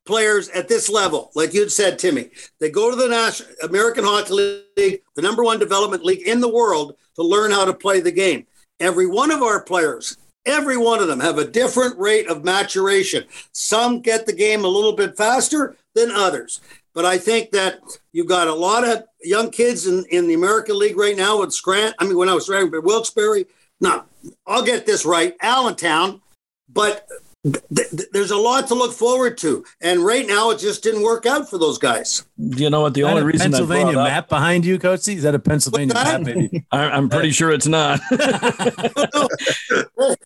players 0.06 0.48
at 0.48 0.68
this 0.68 0.88
level, 0.88 1.30
like 1.34 1.52
you 1.52 1.68
said, 1.68 1.98
Timmy. 1.98 2.30
They 2.60 2.70
go 2.70 2.90
to 2.90 2.96
the 2.96 3.08
National 3.08 3.50
American 3.62 4.04
Hockey 4.04 4.64
League, 4.76 5.02
the 5.14 5.22
number 5.22 5.44
one 5.44 5.58
development 5.58 6.04
league 6.04 6.26
in 6.26 6.40
the 6.40 6.48
world, 6.48 6.96
to 7.16 7.22
learn 7.22 7.50
how 7.50 7.66
to 7.66 7.74
play 7.74 8.00
the 8.00 8.10
game. 8.10 8.46
Every 8.80 9.06
one 9.06 9.30
of 9.30 9.42
our 9.42 9.62
players 9.62 10.16
Every 10.44 10.76
one 10.76 11.00
of 11.00 11.08
them 11.08 11.20
have 11.20 11.38
a 11.38 11.46
different 11.46 11.98
rate 11.98 12.28
of 12.28 12.44
maturation. 12.44 13.24
Some 13.52 14.00
get 14.00 14.26
the 14.26 14.32
game 14.32 14.64
a 14.64 14.68
little 14.68 14.94
bit 14.94 15.16
faster 15.16 15.76
than 15.94 16.10
others. 16.10 16.60
But 16.94 17.04
I 17.06 17.16
think 17.16 17.52
that 17.52 17.80
you've 18.12 18.26
got 18.26 18.48
a 18.48 18.54
lot 18.54 18.86
of 18.86 19.04
young 19.22 19.50
kids 19.50 19.86
in, 19.86 20.04
in 20.10 20.26
the 20.26 20.34
American 20.34 20.78
League 20.78 20.96
right 20.96 21.16
now 21.16 21.40
with 21.40 21.52
Scrant. 21.52 21.94
I 21.98 22.04
mean, 22.04 22.18
when 22.18 22.28
I 22.28 22.34
was 22.34 22.48
writing, 22.48 22.70
but 22.70 22.84
Wilkes-Barre, 22.84 23.46
no, 23.80 24.04
I'll 24.46 24.64
get 24.64 24.84
this 24.84 25.06
right, 25.06 25.34
Allentown. 25.40 26.20
But 26.68 27.08
there's 27.44 28.30
a 28.30 28.36
lot 28.36 28.68
to 28.68 28.74
look 28.74 28.92
forward 28.92 29.36
to. 29.38 29.64
And 29.80 30.04
right 30.04 30.26
now, 30.26 30.50
it 30.50 30.60
just 30.60 30.82
didn't 30.82 31.02
work 31.02 31.26
out 31.26 31.50
for 31.50 31.58
those 31.58 31.76
guys. 31.76 32.24
Do 32.38 32.62
you 32.62 32.70
know 32.70 32.82
what? 32.82 32.94
The 32.94 33.02
only 33.02 33.24
reason 33.24 33.50
Pennsylvania 33.50 33.94
map 33.94 34.28
behind 34.28 34.64
you, 34.64 34.78
Coach, 34.78 35.08
is 35.08 35.24
that 35.24 35.34
a 35.34 35.40
Pennsylvania 35.40 35.94
map? 35.94 36.20
Maybe 36.20 36.64
I'm 36.72 37.08
pretty 37.08 37.30
sure 37.30 37.50
it's 37.50 37.66
not. 37.66 38.00
the, 38.10 40.16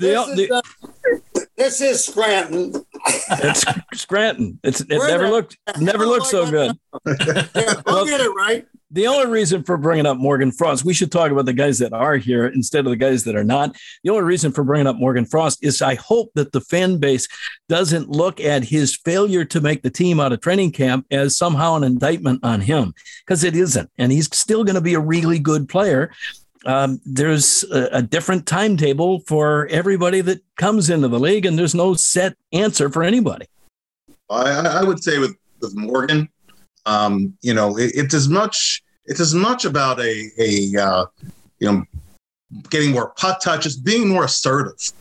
the, 0.00 0.52
uh, 0.52 0.62
this 1.56 1.80
is 1.80 2.04
Scranton. 2.04 2.84
it's 3.06 3.64
Scranton. 3.94 4.58
It's 4.64 4.80
it 4.80 4.98
Where 4.98 5.08
never 5.08 5.28
looked 5.28 5.56
never 5.78 6.04
looked 6.04 6.26
so 6.26 6.50
good. 6.50 6.76
yeah, 7.06 7.74
I'll 7.86 8.06
get 8.06 8.20
it 8.20 8.30
right. 8.30 8.66
The 8.96 9.08
only 9.08 9.26
reason 9.26 9.62
for 9.62 9.76
bringing 9.76 10.06
up 10.06 10.16
Morgan 10.16 10.50
Frost, 10.50 10.82
we 10.82 10.94
should 10.94 11.12
talk 11.12 11.30
about 11.30 11.44
the 11.44 11.52
guys 11.52 11.78
that 11.80 11.92
are 11.92 12.16
here 12.16 12.46
instead 12.46 12.86
of 12.86 12.90
the 12.90 12.96
guys 12.96 13.24
that 13.24 13.36
are 13.36 13.44
not. 13.44 13.76
The 14.02 14.08
only 14.08 14.22
reason 14.22 14.52
for 14.52 14.64
bringing 14.64 14.86
up 14.86 14.96
Morgan 14.96 15.26
Frost 15.26 15.62
is 15.62 15.82
I 15.82 15.96
hope 15.96 16.30
that 16.34 16.52
the 16.52 16.62
fan 16.62 16.96
base 16.96 17.28
doesn't 17.68 18.08
look 18.08 18.40
at 18.40 18.64
his 18.64 18.96
failure 18.96 19.44
to 19.44 19.60
make 19.60 19.82
the 19.82 19.90
team 19.90 20.18
out 20.18 20.32
of 20.32 20.40
training 20.40 20.72
camp 20.72 21.04
as 21.10 21.36
somehow 21.36 21.76
an 21.76 21.84
indictment 21.84 22.42
on 22.42 22.62
him, 22.62 22.94
because 23.26 23.44
it 23.44 23.54
isn't. 23.54 23.90
And 23.98 24.12
he's 24.12 24.34
still 24.34 24.64
going 24.64 24.76
to 24.76 24.80
be 24.80 24.94
a 24.94 25.00
really 25.00 25.40
good 25.40 25.68
player. 25.68 26.10
Um, 26.64 26.98
there's 27.04 27.64
a, 27.64 27.98
a, 27.98 28.02
different 28.02 28.46
timetable 28.46 29.20
for 29.28 29.66
everybody 29.66 30.22
that 30.22 30.40
comes 30.56 30.88
into 30.88 31.08
the 31.08 31.20
league, 31.20 31.44
and 31.44 31.58
there's 31.58 31.74
no 31.74 31.92
set 31.92 32.34
answer 32.50 32.88
for 32.88 33.02
anybody. 33.02 33.44
I, 34.30 34.78
I 34.80 34.84
would 34.84 35.04
say 35.04 35.18
with, 35.18 35.36
with 35.60 35.76
Morgan, 35.76 36.30
um, 36.86 37.36
you 37.42 37.52
know, 37.52 37.76
it, 37.76 37.92
it's 37.94 38.14
as 38.14 38.28
much 38.28 38.82
it's 39.06 39.20
as 39.20 39.34
much 39.34 39.64
about 39.64 40.00
a 40.00 40.30
a 40.38 40.80
uh, 40.80 41.06
you 41.58 41.68
know 41.68 41.84
getting 42.70 42.92
more 42.92 43.10
puck 43.16 43.40
touches, 43.40 43.76
being 43.76 44.08
more 44.08 44.24
assertive. 44.24 44.92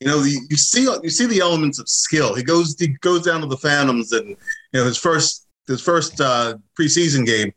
You 0.00 0.08
know, 0.08 0.20
the, 0.20 0.38
you 0.50 0.56
see 0.56 0.82
you 1.02 1.10
see 1.10 1.26
the 1.26 1.40
elements 1.40 1.78
of 1.78 1.88
skill. 1.88 2.34
He 2.34 2.42
goes 2.42 2.78
he 2.78 2.88
goes 3.00 3.22
down 3.22 3.40
to 3.40 3.46
the 3.46 3.56
Phantoms, 3.56 4.12
and 4.12 4.28
you 4.28 4.36
know 4.72 4.84
his 4.84 4.98
first 4.98 5.46
his 5.66 5.80
first 5.80 6.20
uh, 6.20 6.56
preseason 6.78 7.24
game. 7.24 7.52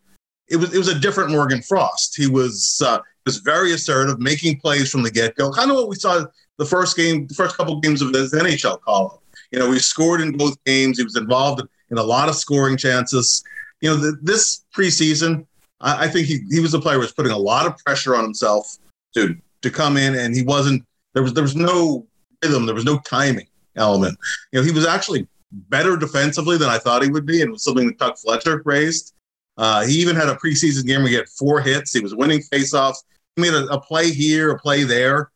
It 0.50 0.58
was 0.58 0.74
it 0.74 0.78
was 0.78 0.88
a 0.88 1.00
different 1.00 1.32
Morgan 1.32 1.62
Frost. 1.62 2.16
He 2.16 2.28
was 2.28 2.82
uh, 2.86 3.00
was 3.26 3.38
very 3.38 3.74
assertive, 3.74 4.20
making 4.20 4.60
plays 4.60 4.90
from 4.90 5.04
the 5.04 5.12
get 5.12 5.36
go. 5.36 5.52
Kind 5.52 5.70
of 5.70 5.78
what 5.78 5.90
we 5.90 5.96
saw 5.96 6.26
the 6.58 6.66
first 6.66 6.96
game, 6.96 7.28
the 7.28 7.34
first 7.34 7.58
couple 7.58 7.80
games 7.80 8.02
of 8.02 8.14
his 8.14 8.34
NHL 8.34 8.82
call 8.82 9.06
up. 9.08 9.24
You 9.52 9.60
know, 9.60 9.72
he 9.72 9.80
scored 9.80 10.22
in 10.22 10.36
both 10.36 10.62
games. 10.66 10.98
He 10.98 11.04
was 11.04 11.16
involved 11.16 11.62
in 11.92 11.98
a 11.98 12.04
lot 12.04 12.30
of 12.30 12.36
scoring 12.36 12.78
chances. 12.78 13.44
You 13.82 13.92
know, 13.92 13.96
the, 13.98 14.18
this 14.22 14.66
preseason, 14.76 15.46
I, 15.82 16.06
I, 16.06 16.08
think 16.08 16.28
he, 16.28 16.40
he 16.50 16.60
was 16.60 16.74
a 16.74 16.80
player 16.80 16.96
who 16.96 17.02
was 17.02 17.12
putting 17.12 17.32
a 17.32 17.38
lot 17.38 17.66
of 17.66 17.78
pressure 17.78 18.16
on 18.16 18.24
himself 18.24 18.78
to 19.14 19.36
to 19.62 19.70
come 19.70 19.98
in, 19.98 20.16
and 20.16 20.36
he 20.36 20.44
wasn't. 20.44 20.86
There 21.14 21.24
was 21.24 21.34
there 21.34 21.44
was 21.44 21.56
no 21.56 22.06
rhythm. 22.44 22.66
There 22.66 22.76
was 22.76 22.86
no 22.86 23.00
timing 23.00 23.48
element. 23.76 24.18
You 24.52 24.60
know, 24.60 24.66
he 24.66 24.72
was 24.72 24.86
actually 24.86 25.28
better 25.52 25.98
defensively 25.98 26.58
than 26.58 26.70
I 26.70 26.78
thought 26.78 27.04
he 27.04 27.10
would 27.10 27.26
be, 27.26 27.42
and 27.42 27.52
was 27.52 27.64
something 27.64 27.88
that 27.88 28.00
Chuck 28.00 28.18
Fletcher 28.18 28.62
raised. 28.66 29.14
Uh, 29.58 29.86
he 29.86 29.94
even 29.94 30.16
had 30.16 30.30
a 30.30 30.36
preseason 30.36 30.86
game 30.86 31.02
where 31.02 31.10
he 31.10 31.16
had 31.16 31.28
four 31.30 31.62
hits. 31.62 31.94
He 31.94 32.00
was 32.00 32.14
winning 32.14 32.42
faceoffs. 32.52 32.98
He 33.36 33.42
made 33.42 33.54
a, 33.54 33.66
a 33.68 33.80
play 33.80 34.12
here, 34.12 34.52
a 34.52 34.60
play 34.60 34.84
there, 34.84 35.32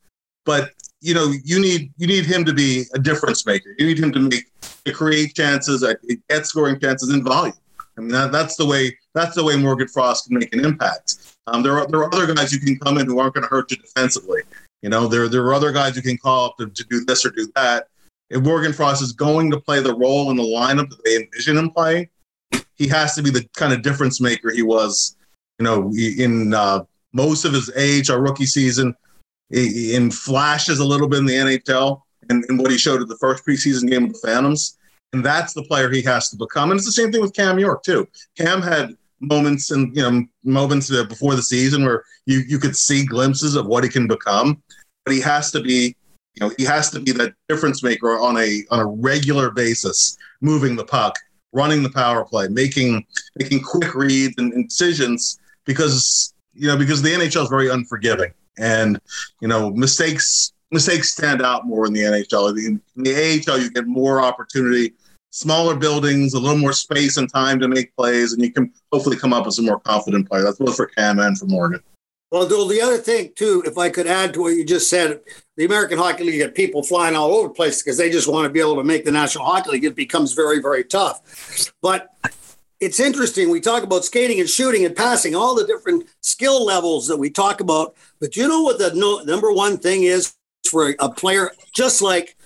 but 0.46 0.72
you 1.02 1.16
know, 1.16 1.34
you 1.44 1.60
need 1.60 1.92
you 1.98 2.08
need 2.08 2.26
him 2.26 2.46
to 2.46 2.54
be 2.54 2.86
a 2.94 3.00
difference 3.00 3.46
maker. 3.46 3.76
You 3.78 3.88
need 3.88 4.00
him 4.00 4.12
to 4.12 4.20
make 4.20 4.46
to 4.86 4.94
create 4.94 5.36
chances, 5.36 5.84
get 6.30 6.46
scoring 6.46 6.80
chances 6.80 7.10
in 7.10 7.24
volume. 7.24 7.56
I 7.98 8.02
mean, 8.02 8.10
that, 8.10 8.32
that's 8.32 8.56
the 8.56 8.66
way 8.66 8.98
that's 9.14 9.36
the 9.36 9.44
way 9.44 9.56
Morgan 9.56 9.88
Frost 9.88 10.28
can 10.28 10.40
make 10.40 10.54
an 10.54 10.64
impact. 10.64 11.36
Um, 11.48 11.64
there 11.64 11.78
are 11.78 11.88
there 11.88 12.00
are 12.02 12.14
other 12.14 12.34
guys 12.34 12.52
who 12.52 12.60
can 12.60 12.78
come 12.80 12.98
in 12.98 13.06
who 13.06 13.20
aren't 13.20 13.34
going 13.34 13.44
to 13.44 13.50
hurt 13.50 13.72
you 13.72 13.78
defensively. 13.78 14.42
You 14.82 14.90
know, 14.90 15.08
there 15.08 15.28
there 15.28 15.44
are 15.44 15.54
other 15.54 15.72
guys 15.72 15.96
who 15.96 16.02
can 16.02 16.18
call 16.18 16.46
up 16.46 16.58
to, 16.58 16.68
to 16.68 16.84
do 16.90 17.04
this 17.06 17.26
or 17.26 17.32
do 17.32 17.52
that. 17.56 17.88
If 18.30 18.42
Morgan 18.44 18.74
Frost 18.74 19.02
is 19.02 19.12
going 19.12 19.52
to 19.52 19.60
play 19.60 19.82
the 19.82 19.94
role 19.94 20.32
in 20.32 20.38
the 20.38 20.44
lineup 20.44 20.90
that 20.90 21.04
they 21.04 21.18
envision 21.18 21.58
him 21.58 21.72
playing, 21.72 22.10
he 22.76 22.88
has 22.88 23.14
to 23.16 23.22
be 23.22 23.30
the 23.30 23.48
kind 23.56 23.74
of 23.74 23.82
difference 23.82 24.22
maker 24.22 24.52
he 24.52 24.64
was. 24.64 25.18
You 25.60 25.66
know, 25.66 25.92
in 25.94 26.54
uh, 26.54 26.86
most 27.14 27.46
of 27.46 27.54
his 27.54 27.70
age, 27.76 28.10
our 28.10 28.22
rookie 28.22 28.46
season, 28.46 28.96
in 29.52 30.10
flashes 30.12 30.80
a 30.80 30.86
little 30.86 31.08
bit 31.08 31.20
in 31.20 31.26
the 31.26 31.36
NHL, 31.36 32.02
and, 32.30 32.44
and 32.48 32.60
what 32.60 32.72
he 32.72 32.78
showed 32.78 33.02
at 33.02 33.08
the 33.08 33.18
first 33.18 33.46
preseason 33.46 33.90
game 33.90 34.04
with 34.08 34.14
the 34.14 34.28
Phantoms. 34.28 34.78
And 35.14 35.26
that's 35.26 35.54
the 35.54 35.64
player 35.64 35.90
he 35.90 36.02
has 36.04 36.30
to 36.30 36.38
become. 36.38 36.72
And 36.72 36.78
it's 36.78 36.88
the 36.88 36.94
same 36.94 37.12
thing 37.12 37.22
with 37.22 37.36
Cam 37.36 37.60
York, 37.60 37.84
too. 37.84 38.08
Cam 38.38 38.62
had 38.62 38.96
moments 39.22 39.72
and 39.72 39.96
you 39.96 40.02
know 40.02 40.24
moments 40.44 40.90
before 41.06 41.36
the 41.36 41.44
season 41.44 41.86
where 41.86 42.04
you 42.26 42.40
you 42.48 42.58
could 42.58 42.76
see 42.76 43.06
glimpses 43.06 43.56
of 43.56 43.68
what 43.68 43.84
he 43.84 43.90
can 43.90 44.08
become 44.08 44.62
but 45.06 45.14
he 45.14 45.22
has 45.22 45.52
to 45.52 45.62
be 45.62 45.96
you 46.34 46.40
know 46.42 46.52
he 46.58 46.64
has 46.64 46.90
to 46.90 47.00
be 47.00 47.12
that 47.12 47.34
difference 47.48 47.84
maker 47.84 48.20
on 48.20 48.38
a 48.38 48.64
on 48.72 48.80
a 48.80 48.86
regular 48.86 49.52
basis 49.52 50.18
moving 50.42 50.76
the 50.76 50.86
puck 50.86 51.16
running 51.54 51.84
the 51.84 51.90
power 51.90 52.26
play 52.26 52.48
making 52.48 53.06
making 53.38 53.62
quick 53.62 53.94
reads 53.94 54.34
and, 54.38 54.54
and 54.54 54.68
decisions 54.68 55.40
because 55.66 56.34
you 56.54 56.68
know 56.68 56.78
because 56.78 57.02
the 57.02 57.10
NHL 57.10 57.44
is 57.44 57.50
very 57.50 57.70
unforgiving 57.70 58.34
and 58.58 59.00
you 59.42 59.48
know 59.48 59.70
mistakes 59.72 60.54
mistakes 60.72 61.12
stand 61.12 61.42
out 61.42 61.68
more 61.68 61.86
in 61.86 61.94
the 61.94 62.02
NHL. 62.02 62.58
In 62.58 62.82
the 62.96 63.14
AHL, 63.14 63.60
you 63.60 63.70
get 63.72 63.86
more 63.88 64.22
opportunity, 64.22 64.94
smaller 65.32 65.76
buildings, 65.76 66.34
a 66.34 66.40
little 66.40 66.58
more 66.58 66.74
space 66.74 67.18
and 67.18 67.32
time 67.32 67.60
to 67.60 67.68
make 67.68 67.96
plays, 67.96 68.34
and 68.34 68.44
you 68.44 68.52
can 68.52 68.72
hopefully 68.92 69.18
come 69.18 69.34
up 69.34 69.46
with 69.46 69.56
some 69.56 69.66
more 69.66 69.80
confident 69.80 70.30
play. 70.30 70.42
That's 70.42 70.60
both 70.60 70.76
for 70.76 70.86
Cam 70.88 71.20
and 71.20 71.38
for 71.38 71.46
Morgan. 71.46 71.82
Well, 72.30 72.46
the 72.46 72.82
other 72.82 72.98
thing 72.98 73.32
too, 73.36 73.62
if 73.66 73.78
I 73.78 73.90
could 73.90 74.08
add 74.08 74.34
to 74.34 74.42
what 74.42 74.50
you 74.54 74.64
just 74.64 74.90
said, 74.90 75.20
the 75.58 75.66
American 75.66 75.98
Hockey 75.98 76.24
League 76.24 76.38
get 76.38 76.56
people 76.56 76.82
flying 76.82 77.14
all 77.16 77.34
over 77.34 77.50
the 77.50 77.54
place 77.54 77.82
because 77.82 77.98
they 77.98 78.10
just 78.10 78.30
want 78.30 78.46
to 78.46 78.50
be 78.50 78.62
able 78.62 78.78
to 78.78 78.86
make 78.86 79.04
the 79.04 79.12
National 79.12 79.44
Hockey 79.44 79.72
League. 79.72 79.84
It 79.84 79.96
becomes 79.98 80.32
very, 80.32 80.62
very 80.62 80.86
tough. 80.86 81.74
But 81.82 82.10
it's 82.80 83.02
interesting. 83.02 83.50
We 83.50 83.60
talk 83.60 83.84
about 83.84 84.06
skating 84.06 84.40
and 84.40 84.50
shooting 84.50 84.86
and 84.86 84.96
passing, 84.96 85.36
all 85.36 85.56
the 85.56 85.68
different 85.68 86.08
skill 86.22 86.66
levels 86.66 87.06
that 87.10 87.18
we 87.18 87.30
talk 87.30 87.60
about. 87.60 87.96
But 88.22 88.38
you 88.38 88.48
know 88.48 88.62
what 88.62 88.80
the 88.80 88.94
no, 88.96 89.20
number 89.24 89.52
one 89.52 89.78
thing 89.78 90.04
is 90.04 90.34
for 90.70 90.96
a 91.00 91.10
player 91.10 91.52
just 91.74 92.02
like 92.02 92.38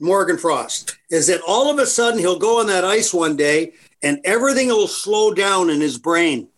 Morgan 0.00 0.36
Frost 0.36 0.97
is 1.10 1.26
that 1.28 1.40
all 1.46 1.70
of 1.70 1.78
a 1.78 1.86
sudden 1.86 2.18
he'll 2.18 2.38
go 2.38 2.60
on 2.60 2.66
that 2.66 2.84
ice 2.84 3.12
one 3.14 3.36
day 3.36 3.72
and 4.02 4.20
everything 4.24 4.68
will 4.68 4.88
slow 4.88 5.32
down 5.32 5.70
in 5.70 5.80
his 5.80 5.98
brain 5.98 6.48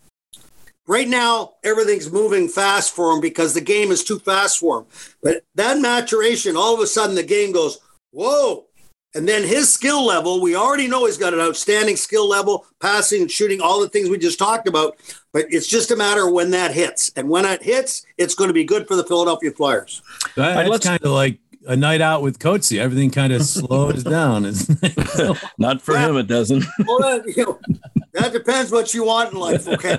Right 0.91 1.07
now, 1.07 1.53
everything's 1.63 2.11
moving 2.11 2.49
fast 2.49 2.97
for 2.97 3.13
him 3.13 3.21
because 3.21 3.55
the 3.55 3.61
game 3.61 3.93
is 3.93 4.03
too 4.03 4.19
fast 4.19 4.59
for 4.59 4.81
him. 4.81 4.87
But 5.23 5.45
that 5.55 5.79
maturation, 5.79 6.57
all 6.57 6.75
of 6.75 6.81
a 6.81 6.87
sudden, 6.89 7.15
the 7.15 7.23
game 7.23 7.53
goes, 7.53 7.79
whoa. 8.11 8.67
And 9.15 9.29
then 9.29 9.47
his 9.47 9.73
skill 9.73 10.05
level, 10.05 10.41
we 10.41 10.57
already 10.57 10.89
know 10.89 11.07
he's 11.07 11.17
got 11.17 11.33
an 11.33 11.39
outstanding 11.39 11.95
skill 11.95 12.29
level, 12.29 12.67
passing, 12.81 13.23
and 13.23 13.31
shooting, 13.31 13.61
all 13.61 13.81
the 13.81 13.89
things 13.89 14.09
we 14.09 14.19
just 14.19 14.37
talked 14.37 14.67
about. 14.67 14.97
But 15.33 15.47
it's 15.51 15.69
just 15.69 15.93
a 15.93 15.97
matter 15.97 16.27
of 16.27 16.33
when 16.33 16.51
that 16.51 16.73
hits. 16.73 17.13
And 17.15 17.29
when 17.29 17.45
it 17.45 17.63
hits, 17.63 18.05
it's 18.19 18.35
going 18.35 18.49
to 18.49 18.55
be 18.55 18.65
good 18.65 18.89
for 18.89 18.97
the 18.97 19.05
Philadelphia 19.05 19.53
Flyers. 19.53 20.03
That's 20.35 20.85
kind 20.85 21.05
of 21.05 21.13
like 21.13 21.39
a 21.71 21.77
night 21.77 22.01
out 22.01 22.21
with 22.21 22.41
Coatsy. 22.41 22.81
Everything 22.81 23.11
kind 23.11 23.33
of 23.33 23.43
slows 23.47 24.03
down. 24.03 24.43
Not 25.59 25.81
for 25.81 25.97
him, 25.97 26.17
it 26.17 26.27
doesn't. 26.27 26.65
well, 26.85 27.23
you 27.29 27.45
know, 27.45 27.61
that 28.15 28.33
depends 28.33 28.73
what 28.73 28.93
you 28.93 29.05
want 29.05 29.33
in 29.33 29.39
life. 29.39 29.69
Okay. 29.69 29.97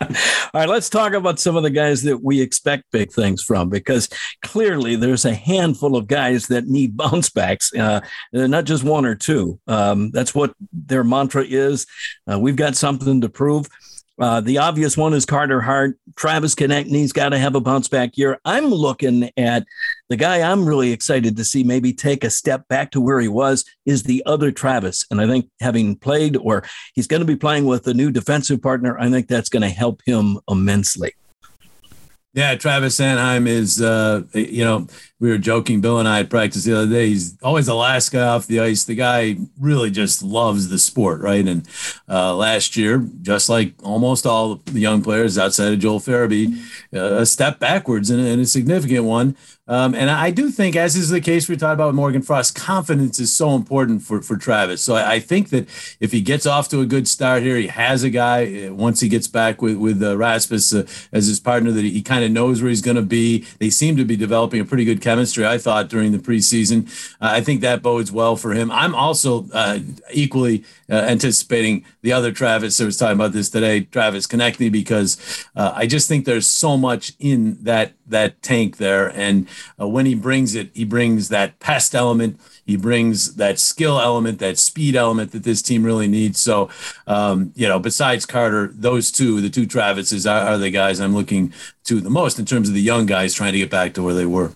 All 0.00 0.60
right, 0.60 0.68
let's 0.68 0.90
talk 0.90 1.12
about 1.12 1.38
some 1.38 1.56
of 1.56 1.62
the 1.62 1.70
guys 1.70 2.02
that 2.02 2.22
we 2.22 2.40
expect 2.40 2.90
big 2.90 3.12
things 3.12 3.42
from 3.42 3.68
because 3.68 4.08
clearly 4.42 4.96
there's 4.96 5.24
a 5.24 5.34
handful 5.34 5.96
of 5.96 6.08
guys 6.08 6.48
that 6.48 6.66
need 6.66 6.96
bounce 6.96 7.30
backs, 7.30 7.72
uh, 7.74 8.00
not 8.32 8.64
just 8.64 8.82
one 8.82 9.06
or 9.06 9.14
two. 9.14 9.58
Um, 9.68 10.10
that's 10.10 10.34
what 10.34 10.54
their 10.72 11.04
mantra 11.04 11.44
is. 11.44 11.86
Uh, 12.30 12.38
we've 12.38 12.56
got 12.56 12.74
something 12.74 13.20
to 13.20 13.28
prove. 13.28 13.68
Uh, 14.18 14.40
the 14.40 14.58
obvious 14.58 14.96
one 14.96 15.12
is 15.12 15.26
Carter 15.26 15.60
Hart. 15.60 15.98
Travis 16.14 16.54
Konecny's 16.54 17.12
got 17.12 17.30
to 17.30 17.38
have 17.38 17.56
a 17.56 17.60
bounce 17.60 17.88
back 17.88 18.16
year. 18.16 18.38
I'm 18.44 18.66
looking 18.66 19.30
at 19.36 19.64
the 20.08 20.16
guy 20.16 20.40
I'm 20.40 20.66
really 20.66 20.92
excited 20.92 21.36
to 21.36 21.44
see 21.44 21.64
maybe 21.64 21.92
take 21.92 22.22
a 22.22 22.30
step 22.30 22.68
back 22.68 22.92
to 22.92 23.00
where 23.00 23.20
he 23.20 23.26
was 23.26 23.64
is 23.84 24.04
the 24.04 24.22
other 24.24 24.52
Travis. 24.52 25.04
And 25.10 25.20
I 25.20 25.26
think 25.26 25.50
having 25.60 25.96
played 25.96 26.36
or 26.36 26.62
he's 26.94 27.08
going 27.08 27.22
to 27.22 27.26
be 27.26 27.36
playing 27.36 27.66
with 27.66 27.88
a 27.88 27.94
new 27.94 28.12
defensive 28.12 28.62
partner, 28.62 28.96
I 28.98 29.10
think 29.10 29.26
that's 29.26 29.48
going 29.48 29.62
to 29.62 29.68
help 29.68 30.00
him 30.06 30.38
immensely. 30.48 31.14
Yeah, 32.34 32.56
Travis 32.56 32.98
Sanheim 32.98 33.46
is, 33.46 33.80
uh, 33.80 34.22
you 34.32 34.64
know, 34.64 34.88
we 35.20 35.30
were 35.30 35.38
joking, 35.38 35.80
Bill 35.80 36.00
and 36.00 36.08
I 36.08 36.16
had 36.16 36.30
practice 36.30 36.64
the 36.64 36.76
other 36.76 36.90
day. 36.90 37.06
He's 37.06 37.40
always 37.42 37.66
the 37.66 37.76
last 37.76 38.10
guy 38.10 38.26
off 38.26 38.48
the 38.48 38.58
ice. 38.58 38.84
The 38.84 38.96
guy 38.96 39.36
really 39.58 39.92
just 39.92 40.20
loves 40.20 40.68
the 40.68 40.78
sport, 40.78 41.20
right? 41.20 41.46
And 41.46 41.66
uh, 42.08 42.34
last 42.34 42.76
year, 42.76 43.08
just 43.22 43.48
like 43.48 43.74
almost 43.84 44.26
all 44.26 44.56
the 44.64 44.80
young 44.80 45.00
players 45.00 45.38
outside 45.38 45.72
of 45.74 45.78
Joel 45.78 46.00
Farabee, 46.00 46.60
uh, 46.92 47.20
a 47.20 47.26
step 47.26 47.60
backwards 47.60 48.10
and 48.10 48.20
a 48.20 48.46
significant 48.46 49.04
one. 49.04 49.36
Um, 49.66 49.94
and 49.94 50.10
I 50.10 50.30
do 50.30 50.50
think, 50.50 50.76
as 50.76 50.94
is 50.94 51.08
the 51.08 51.22
case 51.22 51.48
we 51.48 51.56
talked 51.56 51.72
about 51.72 51.86
with 51.86 51.94
Morgan 51.94 52.20
Frost, 52.20 52.54
confidence 52.54 53.18
is 53.18 53.32
so 53.32 53.54
important 53.54 54.02
for, 54.02 54.20
for 54.20 54.36
Travis. 54.36 54.82
So 54.82 54.94
I, 54.94 55.12
I, 55.12 55.20
think 55.20 55.48
that 55.50 55.66
if 56.00 56.12
he 56.12 56.20
gets 56.20 56.44
off 56.44 56.68
to 56.68 56.80
a 56.80 56.86
good 56.86 57.08
start 57.08 57.42
here, 57.42 57.56
he 57.56 57.68
has 57.68 58.02
a 58.02 58.10
guy 58.10 58.66
uh, 58.66 58.74
once 58.74 59.00
he 59.00 59.08
gets 59.08 59.26
back 59.26 59.62
with 59.62 59.78
with 59.78 60.02
uh, 60.02 60.18
uh, 60.18 60.84
as 61.12 61.26
his 61.26 61.40
partner 61.40 61.72
that 61.72 61.82
he 61.82 62.02
kind 62.02 62.24
of 62.24 62.30
knows 62.30 62.60
where 62.60 62.68
he's 62.68 62.82
going 62.82 62.96
to 62.96 63.02
be. 63.02 63.46
They 63.58 63.70
seem 63.70 63.96
to 63.96 64.04
be 64.04 64.16
developing 64.16 64.60
a 64.60 64.66
pretty 64.66 64.84
good 64.84 65.00
chemistry, 65.00 65.46
I 65.46 65.56
thought, 65.56 65.88
during 65.88 66.12
the 66.12 66.18
preseason. 66.18 66.86
Uh, 67.14 67.30
I 67.32 67.40
think 67.40 67.62
that 67.62 67.80
bodes 67.80 68.12
well 68.12 68.36
for 68.36 68.52
him. 68.52 68.70
I'm 68.70 68.94
also 68.94 69.46
uh, 69.54 69.78
equally 70.12 70.62
uh, 70.90 70.96
anticipating 70.96 71.86
the 72.02 72.12
other 72.12 72.32
Travis 72.32 72.76
that 72.76 72.84
was 72.84 72.98
talking 72.98 73.14
about 73.16 73.32
this 73.32 73.48
today, 73.48 73.80
Travis 73.80 74.26
Konecny, 74.26 74.70
because 74.70 75.46
I 75.56 75.86
just 75.86 76.06
think 76.06 76.26
there's 76.26 76.46
so 76.46 76.76
much 76.76 77.12
in 77.18 77.56
that 77.62 77.94
that 78.06 78.42
tank 78.42 78.76
there. 78.76 79.08
And 79.08 79.48
uh, 79.80 79.88
when 79.88 80.06
he 80.06 80.14
brings 80.14 80.54
it, 80.54 80.70
he 80.74 80.84
brings 80.84 81.28
that 81.28 81.58
pest 81.60 81.94
element. 81.94 82.40
He 82.64 82.76
brings 82.76 83.34
that 83.34 83.58
skill 83.58 84.00
element, 84.00 84.38
that 84.38 84.58
speed 84.58 84.96
element 84.96 85.32
that 85.32 85.42
this 85.42 85.62
team 85.62 85.84
really 85.84 86.08
needs. 86.08 86.40
So, 86.40 86.70
um, 87.06 87.52
you 87.54 87.68
know, 87.68 87.78
besides 87.78 88.26
Carter, 88.26 88.70
those 88.72 89.10
two, 89.10 89.40
the 89.40 89.50
two 89.50 89.66
Travises, 89.66 90.30
are, 90.30 90.48
are 90.48 90.58
the 90.58 90.70
guys 90.70 91.00
I'm 91.00 91.14
looking 91.14 91.52
to 91.84 92.00
the 92.00 92.10
most 92.10 92.38
in 92.38 92.46
terms 92.46 92.68
of 92.68 92.74
the 92.74 92.80
young 92.80 93.06
guys 93.06 93.34
trying 93.34 93.52
to 93.52 93.58
get 93.58 93.70
back 93.70 93.94
to 93.94 94.02
where 94.02 94.14
they 94.14 94.26
were. 94.26 94.52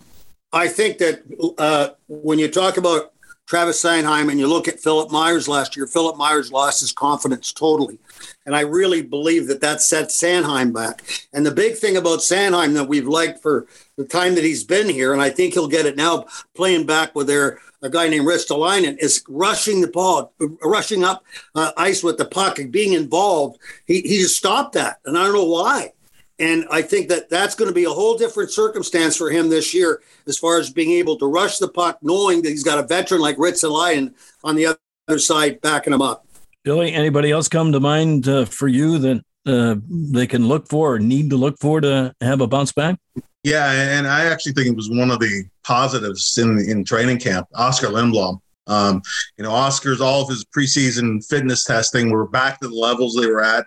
I 0.52 0.68
think 0.68 0.98
that 0.98 1.22
uh, 1.58 1.90
when 2.08 2.38
you 2.38 2.48
talk 2.48 2.78
about 2.78 3.12
Travis 3.48 3.82
Sanheim 3.82 4.30
and 4.30 4.38
you 4.38 4.46
look 4.46 4.68
at 4.68 4.78
Philip 4.78 5.10
Myers 5.10 5.48
last 5.48 5.74
year, 5.74 5.86
Philip 5.86 6.18
Myers 6.18 6.52
lost 6.52 6.80
his 6.80 6.92
confidence 6.92 7.50
totally. 7.50 7.98
And 8.44 8.54
I 8.54 8.60
really 8.60 9.00
believe 9.00 9.46
that 9.46 9.62
that 9.62 9.80
set 9.80 10.08
Sanheim 10.08 10.70
back. 10.70 11.02
And 11.32 11.46
the 11.46 11.50
big 11.50 11.76
thing 11.76 11.96
about 11.96 12.18
Sanheim 12.18 12.74
that 12.74 12.88
we've 12.88 13.08
liked 13.08 13.40
for 13.40 13.66
the 13.96 14.04
time 14.04 14.34
that 14.34 14.44
he's 14.44 14.64
been 14.64 14.86
here, 14.86 15.14
and 15.14 15.22
I 15.22 15.30
think 15.30 15.54
he'll 15.54 15.66
get 15.66 15.86
it 15.86 15.96
now 15.96 16.26
playing 16.54 16.84
back 16.84 17.14
with 17.14 17.26
their 17.26 17.58
a 17.80 17.88
guy 17.88 18.08
named 18.08 18.26
Ristolainen, 18.26 18.98
is 18.98 19.24
rushing 19.28 19.80
the 19.80 19.88
ball, 19.88 20.34
rushing 20.62 21.02
up 21.02 21.24
uh, 21.54 21.72
ice 21.76 22.02
with 22.02 22.18
the 22.18 22.26
puck 22.26 22.58
and 22.58 22.70
being 22.70 22.92
involved. 22.92 23.58
He, 23.86 24.02
he 24.02 24.18
just 24.18 24.36
stopped 24.36 24.74
that. 24.74 24.98
And 25.06 25.16
I 25.16 25.24
don't 25.24 25.32
know 25.32 25.44
why. 25.44 25.92
And 26.38 26.66
I 26.70 26.82
think 26.82 27.08
that 27.08 27.28
that's 27.28 27.54
going 27.54 27.68
to 27.68 27.74
be 27.74 27.84
a 27.84 27.90
whole 27.90 28.16
different 28.16 28.52
circumstance 28.52 29.16
for 29.16 29.30
him 29.30 29.48
this 29.48 29.74
year 29.74 30.02
as 30.26 30.38
far 30.38 30.58
as 30.58 30.70
being 30.70 30.92
able 30.92 31.16
to 31.18 31.26
rush 31.26 31.58
the 31.58 31.68
puck, 31.68 31.98
knowing 32.00 32.42
that 32.42 32.50
he's 32.50 32.62
got 32.62 32.78
a 32.78 32.86
veteran 32.86 33.20
like 33.20 33.36
Ristolainen 33.36 34.14
on 34.44 34.54
the 34.54 34.78
other 35.08 35.18
side 35.18 35.60
backing 35.60 35.92
him 35.92 36.02
up. 36.02 36.26
Billy, 36.62 36.92
anybody 36.92 37.32
else 37.32 37.48
come 37.48 37.72
to 37.72 37.80
mind 37.80 38.28
uh, 38.28 38.44
for 38.44 38.68
you 38.68 38.98
that 38.98 39.24
uh, 39.46 39.76
they 39.88 40.26
can 40.26 40.46
look 40.46 40.68
for 40.68 40.94
or 40.94 40.98
need 40.98 41.30
to 41.30 41.36
look 41.36 41.58
for 41.58 41.80
to 41.80 42.14
have 42.20 42.40
a 42.40 42.46
bounce 42.46 42.72
back? 42.72 42.98
Yeah, 43.42 43.70
and 43.70 44.06
I 44.06 44.26
actually 44.26 44.52
think 44.52 44.66
it 44.68 44.76
was 44.76 44.90
one 44.90 45.10
of 45.10 45.20
the 45.20 45.44
positives 45.64 46.38
in 46.38 46.58
in 46.58 46.84
training 46.84 47.18
camp. 47.18 47.48
Oscar 47.54 47.86
Lindblom. 47.88 48.40
Um, 48.66 49.00
you 49.38 49.44
know, 49.44 49.50
Oscar's 49.50 50.02
all 50.02 50.22
of 50.22 50.28
his 50.28 50.44
preseason 50.44 51.26
fitness 51.26 51.64
testing 51.64 52.10
were 52.10 52.28
back 52.28 52.60
to 52.60 52.68
the 52.68 52.74
levels 52.74 53.14
they 53.14 53.26
were 53.26 53.42
at 53.42 53.66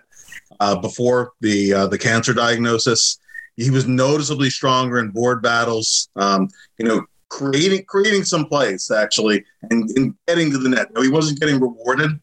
uh, 0.60 0.76
before 0.76 1.32
the 1.40 1.72
uh, 1.72 1.86
the 1.86 1.98
cancer 1.98 2.34
diagnosis. 2.34 3.18
He 3.56 3.70
was 3.70 3.86
noticeably 3.86 4.48
stronger 4.48 4.98
in 4.98 5.10
board 5.10 5.42
battles. 5.42 6.08
Um, 6.16 6.48
you 6.78 6.86
know, 6.86 7.04
creating 7.32 7.84
creating 7.86 8.24
some 8.24 8.46
plays 8.46 8.90
actually 8.90 9.44
and, 9.70 9.90
and 9.96 10.14
getting 10.28 10.50
to 10.50 10.58
the 10.58 10.68
net. 10.68 10.92
Now, 10.94 11.02
he 11.02 11.08
wasn't 11.08 11.40
getting 11.40 11.60
rewarded 11.60 12.20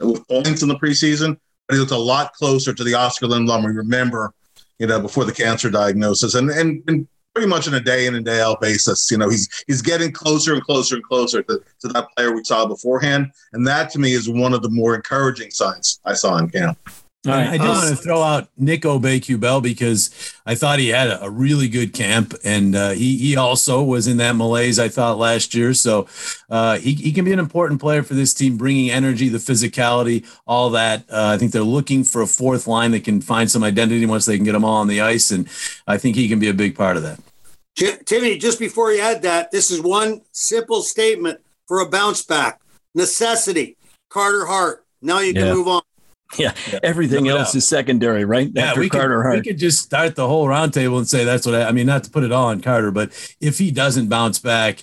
with 0.00 0.26
points 0.28 0.62
in 0.62 0.68
the 0.68 0.78
preseason, 0.78 1.38
but 1.66 1.74
he 1.74 1.80
looked 1.80 1.92
a 1.92 1.98
lot 1.98 2.32
closer 2.34 2.72
to 2.72 2.84
the 2.84 2.94
Oscar 2.94 3.26
Lindblom 3.26 3.64
we 3.64 3.72
remember, 3.72 4.32
you 4.78 4.86
know, 4.86 5.00
before 5.00 5.24
the 5.24 5.32
cancer 5.32 5.70
diagnosis, 5.70 6.34
and 6.34 6.50
and, 6.50 6.82
and 6.86 7.08
pretty 7.34 7.48
much 7.48 7.66
on 7.66 7.74
a 7.74 7.80
day 7.80 8.06
in 8.06 8.14
and 8.14 8.24
day 8.24 8.40
out 8.40 8.60
basis. 8.60 9.10
You 9.10 9.18
know, 9.18 9.28
he's 9.28 9.48
he's 9.66 9.82
getting 9.82 10.12
closer 10.12 10.54
and 10.54 10.62
closer 10.62 10.94
and 10.94 11.04
closer 11.04 11.42
to, 11.42 11.60
to 11.80 11.88
that 11.88 12.08
player 12.16 12.32
we 12.32 12.44
saw 12.44 12.64
beforehand, 12.64 13.32
and 13.52 13.66
that 13.66 13.90
to 13.90 13.98
me 13.98 14.12
is 14.12 14.28
one 14.28 14.54
of 14.54 14.62
the 14.62 14.70
more 14.70 14.94
encouraging 14.94 15.50
signs 15.50 16.00
I 16.04 16.14
saw 16.14 16.36
in 16.38 16.48
camp. 16.48 16.78
Right. 17.26 17.48
I 17.48 17.52
did 17.52 17.66
want 17.66 17.88
to 17.88 17.96
throw 17.96 18.20
out 18.20 18.48
Nick 18.58 18.82
Aube-Kubel 18.82 19.62
because 19.62 20.34
I 20.44 20.54
thought 20.54 20.78
he 20.78 20.88
had 20.88 21.18
a, 21.22 21.30
really 21.30 21.68
good 21.68 21.94
camp, 21.94 22.34
and 22.44 22.76
uh, 22.76 22.90
he 22.90 23.16
he 23.16 23.36
also 23.36 23.82
was 23.82 24.06
in 24.06 24.18
that 24.18 24.36
malaise 24.36 24.78
I 24.78 24.88
thought 24.88 25.16
last 25.16 25.54
year. 25.54 25.72
So 25.72 26.06
uh, 26.50 26.78
he 26.78 26.92
he 26.94 27.12
can 27.12 27.24
be 27.24 27.32
an 27.32 27.38
important 27.38 27.80
player 27.80 28.02
for 28.02 28.12
this 28.12 28.34
team, 28.34 28.58
bringing 28.58 28.90
energy, 28.90 29.28
the 29.30 29.38
physicality, 29.38 30.26
all 30.46 30.70
that. 30.70 31.04
Uh, 31.10 31.32
I 31.34 31.38
think 31.38 31.52
they're 31.52 31.62
looking 31.62 32.04
for 32.04 32.20
a 32.20 32.26
fourth 32.26 32.66
line 32.66 32.90
that 32.90 33.04
can 33.04 33.20
find 33.20 33.50
some 33.50 33.64
identity 33.64 34.04
once 34.04 34.26
they 34.26 34.36
can 34.36 34.44
get 34.44 34.52
them 34.52 34.64
all 34.64 34.76
on 34.76 34.88
the 34.88 35.00
ice, 35.00 35.30
and 35.30 35.48
I 35.86 35.96
think 35.96 36.16
he 36.16 36.28
can 36.28 36.38
be 36.38 36.48
a 36.48 36.54
big 36.54 36.76
part 36.76 36.96
of 36.96 37.02
that. 37.04 37.20
Timmy, 38.04 38.38
just 38.38 38.58
before 38.58 38.92
you 38.92 39.00
add 39.00 39.22
that, 39.22 39.50
this 39.50 39.70
is 39.70 39.80
one 39.80 40.20
simple 40.32 40.82
statement 40.82 41.40
for 41.66 41.80
a 41.80 41.88
bounce 41.88 42.22
back 42.22 42.60
necessity. 42.94 43.76
Carter 44.08 44.46
Hart. 44.46 44.84
Now 45.02 45.20
you 45.20 45.32
can 45.32 45.46
yeah. 45.46 45.54
move 45.54 45.68
on. 45.68 45.82
Yeah, 46.38 46.52
everything 46.82 47.24
no 47.24 47.36
else 47.36 47.54
is 47.54 47.66
secondary, 47.66 48.24
right? 48.24 48.50
Yeah, 48.52 48.66
After 48.66 48.80
we 48.80 48.88
Carter 48.88 49.18
could, 49.18 49.22
Hart. 49.22 49.36
We 49.36 49.42
could 49.42 49.58
just 49.58 49.82
start 49.82 50.16
the 50.16 50.26
whole 50.26 50.46
roundtable 50.46 50.98
and 50.98 51.08
say 51.08 51.24
that's 51.24 51.46
what 51.46 51.54
I, 51.54 51.64
I, 51.64 51.72
mean. 51.72 51.86
Not 51.86 52.02
to 52.04 52.10
put 52.10 52.24
it 52.24 52.32
all 52.32 52.46
on 52.46 52.60
Carter, 52.60 52.90
but 52.90 53.12
if 53.40 53.58
he 53.58 53.70
doesn't 53.70 54.08
bounce 54.08 54.40
back, 54.40 54.82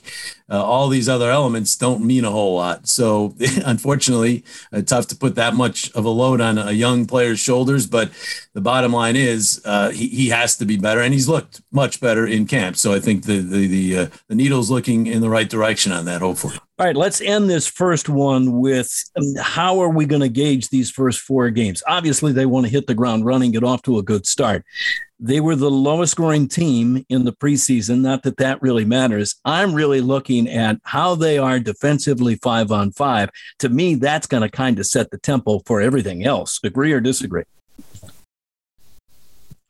uh, 0.50 0.64
all 0.64 0.88
these 0.88 1.10
other 1.10 1.30
elements 1.30 1.76
don't 1.76 2.06
mean 2.06 2.24
a 2.24 2.32
whole 2.32 2.56
lot. 2.56 2.88
So, 2.88 3.36
unfortunately, 3.66 4.46
uh, 4.72 4.82
tough 4.82 5.08
to 5.08 5.16
put 5.16 5.36
that 5.36 5.54
much 5.54 5.92
of 5.92 6.06
a 6.06 6.10
load 6.10 6.40
on 6.40 6.58
a 6.58 6.72
young 6.72 7.06
player's 7.06 7.40
shoulders. 7.40 7.86
But 7.86 8.12
the 8.54 8.62
bottom 8.62 8.94
line 8.94 9.18
is 9.18 9.62
uh, 9.66 9.92
he, 9.92 10.08
he 10.08 10.30
has 10.30 10.56
to 10.58 10.66
be 10.66 10.78
better, 10.78 11.02
and 11.02 11.14
he's 11.14 11.28
looked 11.28 11.62
much 11.72 12.00
better 12.00 12.26
in 12.26 12.48
camp. 12.48 12.78
So 12.78 12.94
I 12.94 13.00
think 13.00 13.26
the 13.26 13.40
the 13.40 13.68
the, 13.68 13.98
uh, 13.98 14.08
the 14.30 14.36
needle's 14.36 14.72
looking 14.72 15.06
in 15.06 15.22
the 15.22 15.30
right 15.30 15.50
direction 15.50 15.92
on 15.92 16.06
that. 16.06 16.22
Hopefully. 16.22 16.58
All 16.82 16.88
right, 16.88 16.98
let's 16.98 17.22
end 17.22 17.48
this 17.48 17.68
first 17.68 18.10
one 18.10 18.54
with 18.60 18.92
um, 19.16 19.36
how 19.40 19.80
are 19.82 19.90
we 19.92 20.08
going 20.08 20.24
to 20.24 20.30
gauge 20.30 20.70
these 20.70 20.90
first 20.90 21.20
four 21.20 21.52
games? 21.52 21.84
Obviously, 21.86 22.32
they 22.32 22.48
want 22.48 22.66
to 22.66 22.72
hit 22.72 22.88
the 22.88 22.96
ground 22.96 23.24
running, 23.24 23.52
get 23.52 23.64
off 23.64 23.84
to 23.84 24.00
a 24.00 24.04
good 24.04 24.26
start. 24.26 24.66
They 25.20 25.42
were 25.42 25.56
the 25.56 25.70
lowest 25.70 26.14
scoring 26.14 26.48
team 26.48 27.06
in 27.08 27.24
the 27.24 27.34
preseason. 27.34 28.02
Not 28.02 28.24
that 28.24 28.38
that 28.38 28.64
really 28.64 28.84
matters. 28.84 29.36
I'm 29.46 29.76
really 29.76 30.02
looking 30.02 30.50
at 30.50 30.80
how 30.82 31.14
they 31.14 31.38
are 31.38 31.60
defensively 31.60 32.38
five 32.38 32.72
on 32.72 32.94
five. 32.94 33.30
To 33.60 33.70
me, 33.70 33.94
that's 33.94 34.26
going 34.26 34.42
to 34.42 34.50
kind 34.50 34.80
of 34.80 34.88
set 34.88 35.12
the 35.12 35.20
tempo 35.20 35.60
for 35.68 35.82
everything 35.82 36.26
else. 36.26 36.60
Agree 36.64 36.94
or 36.94 37.00
disagree? 37.00 37.44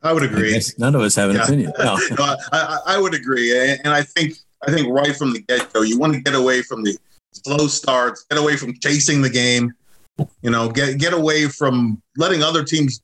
I 0.02 0.14
would 0.14 0.24
agree. 0.24 0.56
I 0.56 0.62
none 0.78 0.96
of 0.96 1.02
us 1.02 1.16
have 1.16 1.30
an 1.30 1.36
yeah. 1.36 1.44
opinion. 1.44 1.74
No. 1.78 1.98
no 2.18 2.38
I, 2.54 2.80
I, 2.86 3.00
would 3.02 3.14
agree, 3.14 3.54
and 3.84 3.94
I 3.94 4.02
think 4.02 4.36
I 4.68 4.72
think 4.72 4.88
right 4.90 5.16
from 5.16 5.34
the 5.34 5.42
get 5.42 5.72
go, 5.74 5.82
you 5.82 5.98
want 5.98 6.14
to 6.14 6.22
get 6.22 6.36
away 6.36 6.62
from 6.62 6.84
the 6.84 6.98
slow 7.32 7.68
starts, 7.68 8.26
get 8.30 8.40
away 8.40 8.58
from 8.58 8.74
chasing 8.80 9.22
the 9.22 9.30
game. 9.30 9.74
You 10.42 10.52
know, 10.52 10.70
get 10.70 11.00
get 11.00 11.14
away 11.14 11.48
from 11.48 12.02
letting 12.18 12.44
other 12.44 12.64
teams 12.64 13.02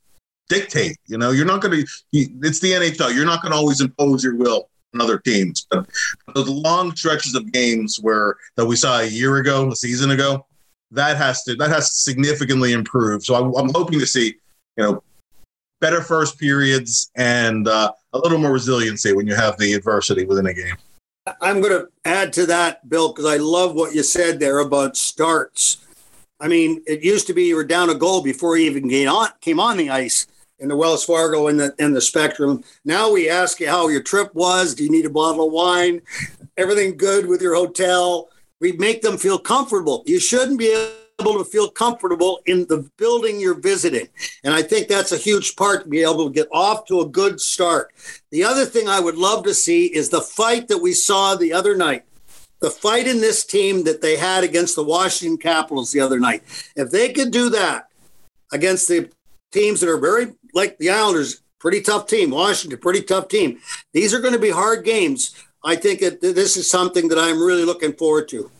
dictate. 0.49 0.97
You 1.07 1.17
know, 1.17 1.31
you're 1.31 1.45
not 1.45 1.61
going 1.61 1.83
to. 1.83 1.87
It's 2.13 2.59
the 2.59 2.71
NHL. 2.73 3.15
You're 3.15 3.25
not 3.25 3.41
going 3.41 3.51
to 3.51 3.57
always 3.57 3.81
impose 3.81 4.23
your 4.23 4.35
will 4.35 4.69
on 4.93 5.01
other 5.01 5.17
teams. 5.17 5.65
But 5.69 5.87
those 6.35 6.49
long 6.49 6.95
stretches 6.95 7.35
of 7.35 7.51
games 7.51 7.97
where 8.01 8.35
that 8.55 8.65
we 8.65 8.75
saw 8.75 8.99
a 8.99 9.05
year 9.05 9.37
ago, 9.37 9.69
a 9.69 9.75
season 9.75 10.11
ago, 10.11 10.45
that 10.91 11.17
has 11.17 11.43
to 11.43 11.55
that 11.55 11.69
has 11.69 11.89
to 11.89 11.95
significantly 11.95 12.73
improve. 12.73 13.23
So 13.23 13.35
I, 13.35 13.59
I'm 13.59 13.71
hoping 13.73 13.99
to 13.99 14.07
see, 14.07 14.35
you 14.75 14.83
know, 14.83 15.03
better 15.79 16.01
first 16.01 16.39
periods 16.39 17.11
and 17.15 17.67
uh, 17.67 17.91
a 18.13 18.19
little 18.19 18.37
more 18.37 18.51
resiliency 18.51 19.13
when 19.13 19.27
you 19.27 19.35
have 19.35 19.57
the 19.57 19.73
adversity 19.73 20.25
within 20.25 20.47
a 20.47 20.53
game. 20.53 20.75
I'm 21.41 21.61
going 21.61 21.73
to 21.73 21.89
add 22.05 22.33
to 22.33 22.45
that, 22.47 22.87
Bill, 22.89 23.09
because 23.09 23.25
I 23.25 23.37
love 23.37 23.73
what 23.75 23.93
you 23.93 24.03
said 24.03 24.39
there 24.39 24.59
about 24.59 24.97
starts. 24.97 25.77
I 26.39 26.47
mean, 26.47 26.83
it 26.85 27.03
used 27.03 27.27
to 27.27 27.33
be 27.33 27.45
you 27.45 27.55
were 27.55 27.63
down 27.63 27.89
a 27.89 27.95
goal 27.95 28.21
before 28.21 28.57
you 28.57 28.65
even 28.65 28.89
came 28.89 29.09
on, 29.09 29.29
came 29.41 29.59
on 29.59 29.77
the 29.77 29.89
ice 29.89 30.27
in 30.59 30.69
the 30.69 30.75
Wells 30.75 31.03
Fargo 31.03 31.47
and 31.47 31.59
the 31.59 31.73
in 31.79 31.93
the 31.93 32.01
Spectrum. 32.01 32.63
Now 32.85 33.11
we 33.11 33.29
ask 33.29 33.59
you 33.59 33.67
how 33.67 33.87
your 33.87 34.01
trip 34.01 34.33
was. 34.33 34.75
Do 34.75 34.83
you 34.83 34.91
need 34.91 35.05
a 35.05 35.09
bottle 35.09 35.47
of 35.47 35.53
wine? 35.53 36.01
Everything 36.57 36.97
good 36.97 37.25
with 37.27 37.41
your 37.41 37.55
hotel? 37.55 38.29
We 38.59 38.73
make 38.73 39.01
them 39.01 39.17
feel 39.17 39.37
comfortable. 39.37 40.03
You 40.05 40.19
shouldn't 40.19 40.59
be 40.59 40.89
able 41.19 41.37
to 41.37 41.49
feel 41.49 41.69
comfortable 41.69 42.41
in 42.45 42.67
the 42.67 42.89
building 42.97 43.39
you're 43.39 43.59
visiting. 43.59 44.07
And 44.43 44.53
I 44.53 44.61
think 44.61 44.87
that's 44.87 45.11
a 45.11 45.17
huge 45.17 45.55
part 45.55 45.83
to 45.83 45.89
be 45.89 46.03
able 46.03 46.27
to 46.27 46.33
get 46.33 46.47
off 46.51 46.85
to 46.85 47.01
a 47.01 47.09
good 47.09 47.41
start. 47.41 47.91
The 48.31 48.43
other 48.43 48.65
thing 48.65 48.87
I 48.87 48.99
would 48.99 49.15
love 49.15 49.43
to 49.45 49.53
see 49.53 49.85
is 49.87 50.09
the 50.09 50.21
fight 50.21 50.67
that 50.67 50.77
we 50.77 50.93
saw 50.93 51.35
the 51.35 51.53
other 51.53 51.75
night. 51.75 52.03
The 52.59 52.69
fight 52.69 53.07
in 53.07 53.19
this 53.19 53.45
team 53.45 53.83
that 53.83 54.01
they 54.01 54.15
had 54.15 54.43
against 54.43 54.75
the 54.75 54.83
Washington 54.83 55.37
Capitals 55.37 55.91
the 55.91 56.01
other 56.01 56.19
night. 56.19 56.43
If 56.75 56.91
they 56.91 57.11
could 57.13 57.31
do 57.31 57.49
that 57.49 57.89
against 58.51 58.87
the 58.87 59.09
teams 59.51 59.79
that 59.81 59.89
are 59.89 59.97
very 59.97 60.33
like 60.53 60.77
the 60.77 60.89
Islanders, 60.89 61.41
pretty 61.59 61.81
tough 61.81 62.07
team. 62.07 62.29
Washington, 62.31 62.79
pretty 62.79 63.01
tough 63.01 63.27
team. 63.27 63.59
These 63.93 64.13
are 64.13 64.21
going 64.21 64.33
to 64.33 64.39
be 64.39 64.49
hard 64.49 64.85
games. 64.85 65.35
I 65.63 65.75
think 65.75 65.99
that 65.99 66.21
this 66.21 66.57
is 66.57 66.69
something 66.69 67.07
that 67.09 67.19
I'm 67.19 67.41
really 67.41 67.65
looking 67.65 67.93
forward 67.93 68.27
to. 68.29 68.51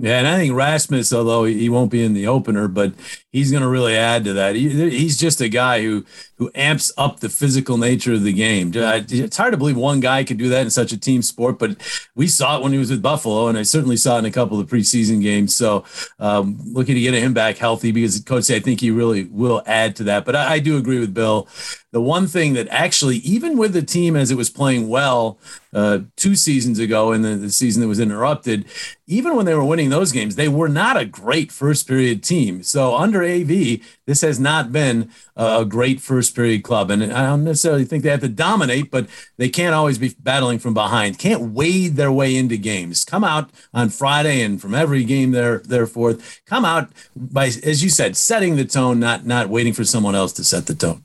Yeah, 0.00 0.18
and 0.18 0.26
I 0.26 0.38
think 0.38 0.54
Rasmus, 0.54 1.12
although 1.12 1.44
he 1.44 1.68
won't 1.68 1.90
be 1.90 2.02
in 2.02 2.14
the 2.14 2.26
opener, 2.26 2.68
but 2.68 2.94
he's 3.32 3.50
going 3.50 3.62
to 3.62 3.68
really 3.68 3.96
add 3.96 4.24
to 4.24 4.32
that. 4.34 4.56
He, 4.56 4.68
he's 4.90 5.16
just 5.16 5.40
a 5.40 5.48
guy 5.48 5.82
who 5.82 6.04
who 6.40 6.50
amps 6.54 6.90
up 6.96 7.20
the 7.20 7.28
physical 7.28 7.76
nature 7.76 8.14
of 8.14 8.22
the 8.22 8.32
game. 8.32 8.72
It's 8.74 9.36
hard 9.36 9.52
to 9.52 9.58
believe 9.58 9.76
one 9.76 10.00
guy 10.00 10.24
could 10.24 10.38
do 10.38 10.48
that 10.48 10.62
in 10.62 10.70
such 10.70 10.90
a 10.90 10.96
team 10.98 11.20
sport, 11.20 11.58
but 11.58 11.76
we 12.14 12.28
saw 12.28 12.56
it 12.56 12.62
when 12.62 12.72
he 12.72 12.78
was 12.78 12.90
with 12.90 13.02
Buffalo, 13.02 13.48
and 13.48 13.58
I 13.58 13.62
certainly 13.62 13.98
saw 13.98 14.16
it 14.16 14.20
in 14.20 14.24
a 14.24 14.30
couple 14.30 14.58
of 14.58 14.66
preseason 14.66 15.20
games. 15.20 15.54
So, 15.54 15.84
um, 16.18 16.58
looking 16.64 16.94
to 16.94 17.00
get 17.00 17.12
him 17.12 17.34
back 17.34 17.58
healthy 17.58 17.92
because 17.92 18.18
coach, 18.20 18.50
I 18.50 18.58
think 18.58 18.80
he 18.80 18.90
really 18.90 19.24
will 19.24 19.62
add 19.66 19.96
to 19.96 20.04
that. 20.04 20.24
But 20.24 20.34
I, 20.34 20.54
I 20.54 20.58
do 20.60 20.78
agree 20.78 20.98
with 20.98 21.12
Bill. 21.12 21.46
The 21.92 22.00
one 22.00 22.26
thing 22.26 22.54
that 22.54 22.68
actually, 22.68 23.16
even 23.16 23.58
with 23.58 23.74
the 23.74 23.82
team 23.82 24.16
as 24.16 24.30
it 24.30 24.36
was 24.36 24.48
playing 24.48 24.88
well 24.88 25.38
uh, 25.74 25.98
two 26.16 26.36
seasons 26.36 26.78
ago, 26.78 27.12
and 27.12 27.22
the, 27.22 27.36
the 27.36 27.50
season 27.50 27.82
that 27.82 27.88
was 27.88 28.00
interrupted, 28.00 28.64
even 29.06 29.36
when 29.36 29.44
they 29.44 29.54
were 29.54 29.64
winning 29.64 29.90
those 29.90 30.10
games, 30.10 30.36
they 30.36 30.48
were 30.48 30.68
not 30.68 30.96
a 30.96 31.04
great 31.04 31.52
first 31.52 31.86
period 31.86 32.22
team. 32.22 32.62
So 32.62 32.96
under 32.96 33.19
AV, 33.22 33.80
this 34.06 34.20
has 34.22 34.38
not 34.40 34.72
been 34.72 35.10
a 35.36 35.64
great 35.64 36.00
first 36.00 36.34
period 36.34 36.62
club. 36.62 36.90
And 36.90 37.12
I 37.12 37.26
don't 37.26 37.44
necessarily 37.44 37.84
think 37.84 38.02
they 38.02 38.10
have 38.10 38.20
to 38.20 38.28
dominate, 38.28 38.90
but 38.90 39.06
they 39.36 39.48
can't 39.48 39.74
always 39.74 39.98
be 39.98 40.14
battling 40.18 40.58
from 40.58 40.74
behind, 40.74 41.18
can't 41.18 41.52
wade 41.52 41.96
their 41.96 42.12
way 42.12 42.36
into 42.36 42.56
games. 42.56 43.04
Come 43.04 43.24
out 43.24 43.50
on 43.72 43.88
Friday 43.90 44.42
and 44.42 44.60
from 44.60 44.74
every 44.74 45.04
game 45.04 45.30
there, 45.30 45.58
there 45.60 45.86
forth, 45.86 46.42
come 46.46 46.64
out 46.64 46.90
by, 47.16 47.46
as 47.46 47.82
you 47.82 47.90
said, 47.90 48.16
setting 48.16 48.56
the 48.56 48.64
tone, 48.64 49.00
not, 49.00 49.26
not 49.26 49.48
waiting 49.48 49.72
for 49.72 49.84
someone 49.84 50.14
else 50.14 50.32
to 50.34 50.44
set 50.44 50.66
the 50.66 50.74
tone. 50.74 51.04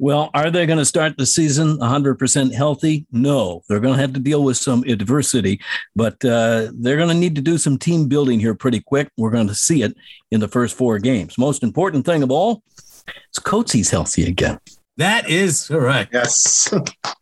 Well, 0.00 0.30
are 0.34 0.50
they 0.50 0.66
going 0.66 0.80
to 0.80 0.84
start 0.84 1.16
the 1.16 1.26
season 1.26 1.78
100% 1.78 2.52
healthy? 2.52 3.06
No, 3.12 3.62
they're 3.68 3.80
going 3.80 3.94
to 3.94 4.00
have 4.00 4.12
to 4.14 4.20
deal 4.20 4.42
with 4.42 4.56
some 4.56 4.82
adversity, 4.84 5.60
but 5.94 6.22
uh, 6.24 6.68
they're 6.74 6.96
going 6.96 7.10
to 7.10 7.14
need 7.14 7.36
to 7.36 7.40
do 7.40 7.58
some 7.58 7.78
team 7.78 8.08
building 8.08 8.40
here 8.40 8.54
pretty 8.54 8.80
quick. 8.80 9.08
We're 9.16 9.30
going 9.30 9.46
to 9.46 9.54
see 9.54 9.82
it 9.82 9.96
in 10.32 10.40
the 10.40 10.48
first 10.48 10.76
four 10.76 10.98
games. 10.98 11.38
Most 11.38 11.62
important 11.62 12.04
thing 12.04 12.24
of 12.24 12.32
all 12.32 12.62
is 13.32 13.38
Coates's 13.38 13.90
healthy 13.90 14.26
again. 14.26 14.58
That 14.96 15.28
is 15.28 15.68
correct. 15.68 16.12
Yes. 16.12 16.72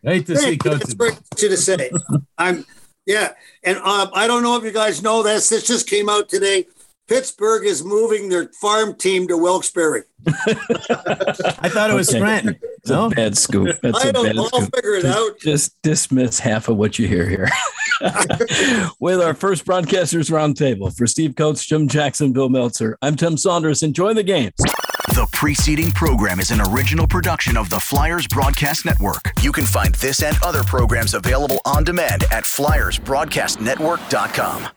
Great 0.03 0.25
to 0.27 0.37
see 0.37 0.57
Coates. 0.57 0.79
That's 0.79 0.93
great 0.93 1.19
to 1.35 1.57
say. 1.57 1.91
I'm, 2.37 2.65
yeah. 3.05 3.33
And 3.63 3.77
uh, 3.83 4.09
I 4.13 4.27
don't 4.27 4.43
know 4.43 4.57
if 4.57 4.63
you 4.63 4.71
guys 4.71 5.01
know 5.01 5.21
this. 5.21 5.49
This 5.49 5.65
just 5.65 5.87
came 5.87 6.09
out 6.09 6.27
today. 6.29 6.65
Pittsburgh 7.07 7.65
is 7.65 7.83
moving 7.83 8.29
their 8.29 8.49
farm 8.61 8.93
team 8.95 9.27
to 9.27 9.37
Wilkes-Barre. 9.37 10.03
I 10.25 11.67
thought 11.69 11.89
it 11.89 11.93
was 11.93 12.07
okay. 12.09 12.19
Scranton. 12.19 12.55
It's 12.77 12.89
no? 12.89 13.07
a 13.07 13.09
bad 13.09 13.37
scoop. 13.37 13.77
That's 13.81 14.05
I 14.05 14.09
a 14.09 14.13
bad 14.13 14.37
I'll 14.37 14.47
scoop. 14.47 14.73
figure 14.73 14.95
it 14.95 15.01
just, 15.01 15.17
out. 15.17 15.37
Just 15.39 15.81
dismiss 15.81 16.39
half 16.39 16.69
of 16.69 16.77
what 16.77 16.97
you 16.97 17.05
hear 17.07 17.27
here. 17.27 17.49
With 18.99 19.21
our 19.21 19.33
first 19.33 19.65
broadcasters 19.65 20.29
roundtable 20.31 20.95
for 20.95 21.05
Steve 21.07 21.35
Coates, 21.35 21.65
Jim 21.65 21.89
Jackson, 21.89 22.31
Bill 22.31 22.49
Meltzer. 22.49 22.97
I'm 23.01 23.15
Tim 23.15 23.37
Saunders. 23.37 23.81
Enjoy 23.83 24.13
the 24.13 24.23
games. 24.23 24.53
The 25.09 25.27
preceding 25.33 25.91
program 25.91 26.39
is 26.39 26.51
an 26.51 26.61
original 26.61 27.05
production 27.07 27.57
of 27.57 27.69
the 27.69 27.79
Flyers 27.79 28.27
Broadcast 28.27 28.85
Network. 28.85 29.33
You 29.41 29.51
can 29.51 29.65
find 29.65 29.93
this 29.95 30.23
and 30.23 30.37
other 30.43 30.63
programs 30.63 31.13
available 31.13 31.59
on 31.65 31.83
demand 31.83 32.23
at 32.31 32.45
flyersbroadcastnetwork.com. 32.45 34.67